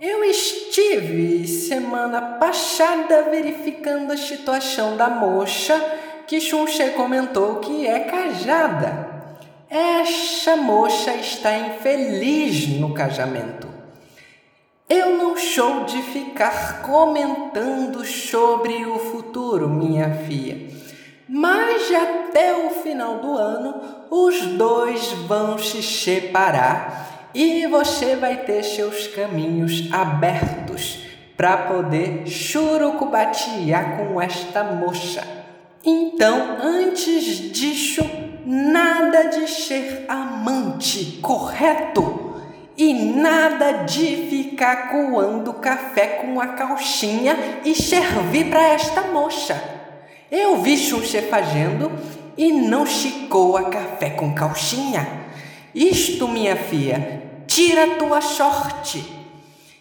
[0.00, 5.74] eu estive semana passada verificando a situação da moça
[6.26, 9.08] que Xunxê comentou que é cajada.
[9.68, 13.66] Esta moça está infeliz no casamento.
[14.88, 20.68] Eu não sou de ficar comentando sobre o futuro, minha filha.
[21.28, 23.74] Mas até o final do ano,
[24.10, 31.00] os dois vão se separar e você vai ter seus caminhos abertos
[31.36, 35.22] para poder churucubatear com esta moça.
[35.84, 38.02] Então, antes disso,
[38.44, 42.26] nada de ser amante, correto?
[42.76, 49.60] E nada de ficar coando café com a calcinha e servir para esta moça.
[50.30, 51.90] Eu vi Xuxa fazendo
[52.36, 55.27] e não chicoa café com calcinha.
[55.74, 59.04] Isto, minha filha, tira tua sorte.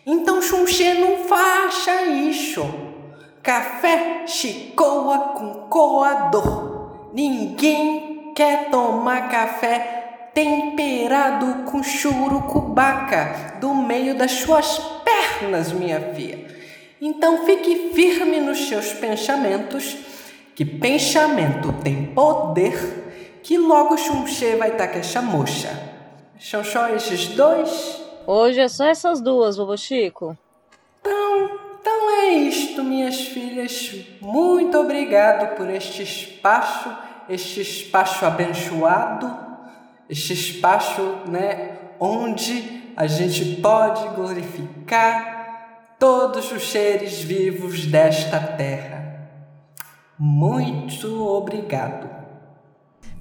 [0.05, 2.65] Então Xuxa não faça isso.
[3.43, 7.11] Café chicoa com coador.
[7.13, 16.45] Ninguém quer tomar café temperado com churucubaca do meio das suas pernas, minha filha.
[17.01, 19.97] Então fique firme nos seus pensamentos,
[20.53, 23.06] que pensamento tem poder,
[23.47, 25.71] que logo Xunxê vai estar com essa.
[26.37, 28.03] São só esses dois?
[28.27, 30.37] Hoje é só essas duas, vovô Chico.
[30.99, 33.95] Então, então é isto, minhas filhas.
[34.19, 36.93] Muito obrigado por este espaço,
[37.29, 39.47] este espaço abençoado
[40.09, 49.29] este espaço, né, onde a gente pode glorificar todos os seres vivos desta terra.
[50.17, 52.16] Muito obrigado.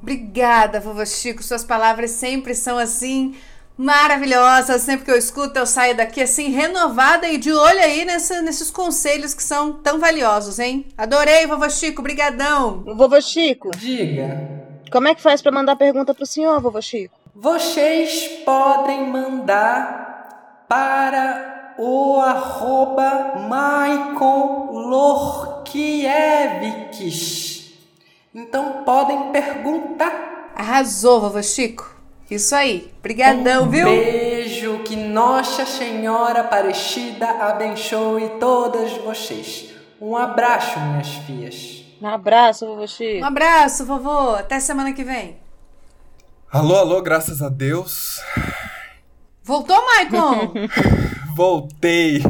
[0.01, 1.43] Obrigada, vovô Chico.
[1.43, 3.35] Suas palavras sempre são assim
[3.77, 4.83] maravilhosas.
[4.83, 8.71] Sempre que eu escuto, eu saio daqui assim renovada e de olho aí nessa, nesses
[8.71, 10.87] conselhos que são tão valiosos, hein?
[10.97, 12.03] Adorei, vovô Chico.
[12.03, 12.83] Brigadão.
[12.85, 13.71] Vovô Chico.
[13.77, 14.65] Diga.
[14.91, 17.15] Como é que faz para mandar pergunta pro senhor, vovô Chico?
[17.35, 27.56] Vocês podem mandar para o arroba Maicon Lorkievics.
[28.39, 30.53] Então podem perguntar.
[30.55, 31.91] Arrasou, vovô Chico.
[32.31, 32.93] Isso aí.
[33.03, 33.87] Brigadão, um viu?
[33.87, 39.71] Beijo, que Nossa Senhora Aparecida abençoe todas vocês.
[39.99, 41.83] Um abraço, minhas filhas.
[41.99, 43.23] Um abraço, vovô Chico.
[43.23, 44.35] Um abraço, vovô.
[44.35, 45.39] Até semana que vem.
[46.53, 48.21] Alô, alô, graças a Deus.
[49.43, 50.53] Voltou, Maicon?
[51.35, 52.23] Voltei.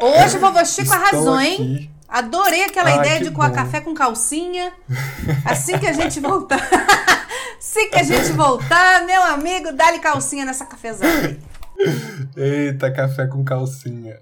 [0.00, 1.46] Hoje o vovô Chico Estou arrasou, aqui.
[1.62, 1.93] hein?
[2.14, 3.56] Adorei aquela Ah, ideia de coar bom.
[3.56, 4.72] café com calcinha.
[5.44, 6.60] Assim que a gente voltar.
[7.58, 11.40] assim que a gente voltar, meu amigo, dá-lhe calcinha nessa cafezada aí.
[12.36, 14.20] Eita, café com calcinha.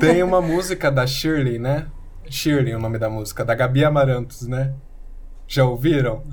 [0.00, 1.86] Tem uma música da Shirley, né?
[2.28, 4.74] Shirley, o nome da música, da Gabi Amarantos, né?
[5.46, 6.24] Já ouviram?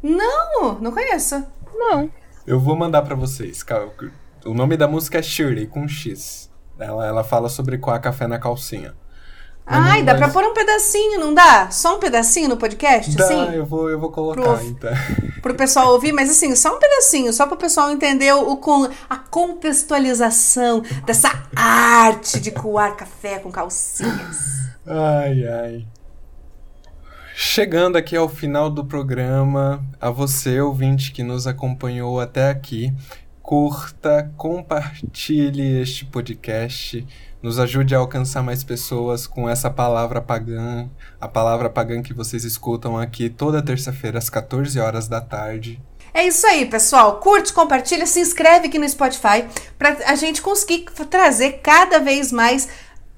[0.00, 1.44] Não, não conheço.
[1.74, 2.08] Não.
[2.46, 3.64] Eu vou mandar pra vocês.
[4.44, 6.48] O nome da música é Shirley, com X.
[6.78, 8.94] Ela, ela fala sobre coar café na calcinha.
[9.64, 11.70] Ai, não- dá pra mas- pôr um pedacinho, não dá?
[11.70, 13.54] Só um pedacinho no podcast, Dá, assim?
[13.54, 14.90] eu vou, eu vou colocar, Pro- então.
[15.40, 19.16] Pro pessoal ouvir, mas assim, só um pedacinho, só pro pessoal entender o, con- a
[19.16, 24.68] contextualização dessa arte de coar café com calcinhas.
[24.86, 25.86] Ai, ai.
[27.34, 32.92] Chegando aqui ao final do programa, a você, ouvinte que nos acompanhou até aqui,
[33.42, 37.04] curta, compartilhe este podcast,
[37.42, 40.88] nos ajude a alcançar mais pessoas com essa palavra pagã,
[41.20, 45.80] a palavra pagã que vocês escutam aqui toda terça-feira às 14 horas da tarde.
[46.14, 47.18] É isso aí, pessoal.
[47.20, 49.46] Curte, compartilha, se inscreve aqui no Spotify
[49.78, 52.68] pra a gente conseguir trazer cada vez mais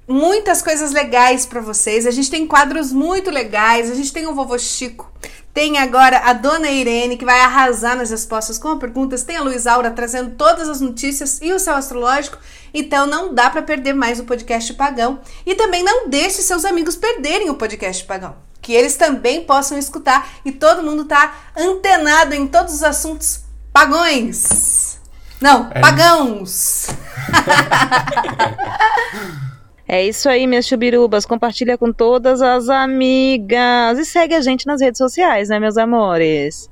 [0.07, 2.05] muitas coisas legais pra vocês.
[2.05, 3.91] A gente tem quadros muito legais.
[3.91, 5.11] A gente tem o vovô Chico.
[5.55, 9.23] Tem agora a dona Irene, que vai arrasar nas respostas com perguntas.
[9.23, 12.37] Tem a Luiz Aura trazendo todas as notícias e o céu astrológico.
[12.73, 15.21] Então não dá pra perder mais o podcast Pagão.
[15.45, 18.35] E também não deixe seus amigos perderem o podcast Pagão.
[18.61, 23.39] Que eles também possam escutar e todo mundo tá antenado em todos os assuntos
[23.71, 24.99] pagões.
[25.39, 26.87] Não, É pagãos.
[29.87, 31.25] É isso aí, minhas chubirubas.
[31.25, 33.99] Compartilha com todas as amigas.
[33.99, 36.69] E segue a gente nas redes sociais, né, meus amores?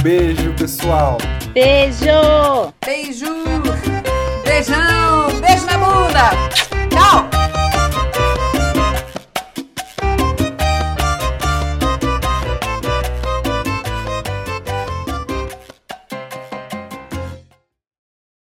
[0.02, 1.18] Beijo, pessoal!
[1.52, 2.72] Beijo!
[2.84, 3.26] Beijo!
[4.44, 5.40] Beijão!
[5.40, 6.30] Beijo na bunda!
[6.88, 7.47] Tchau!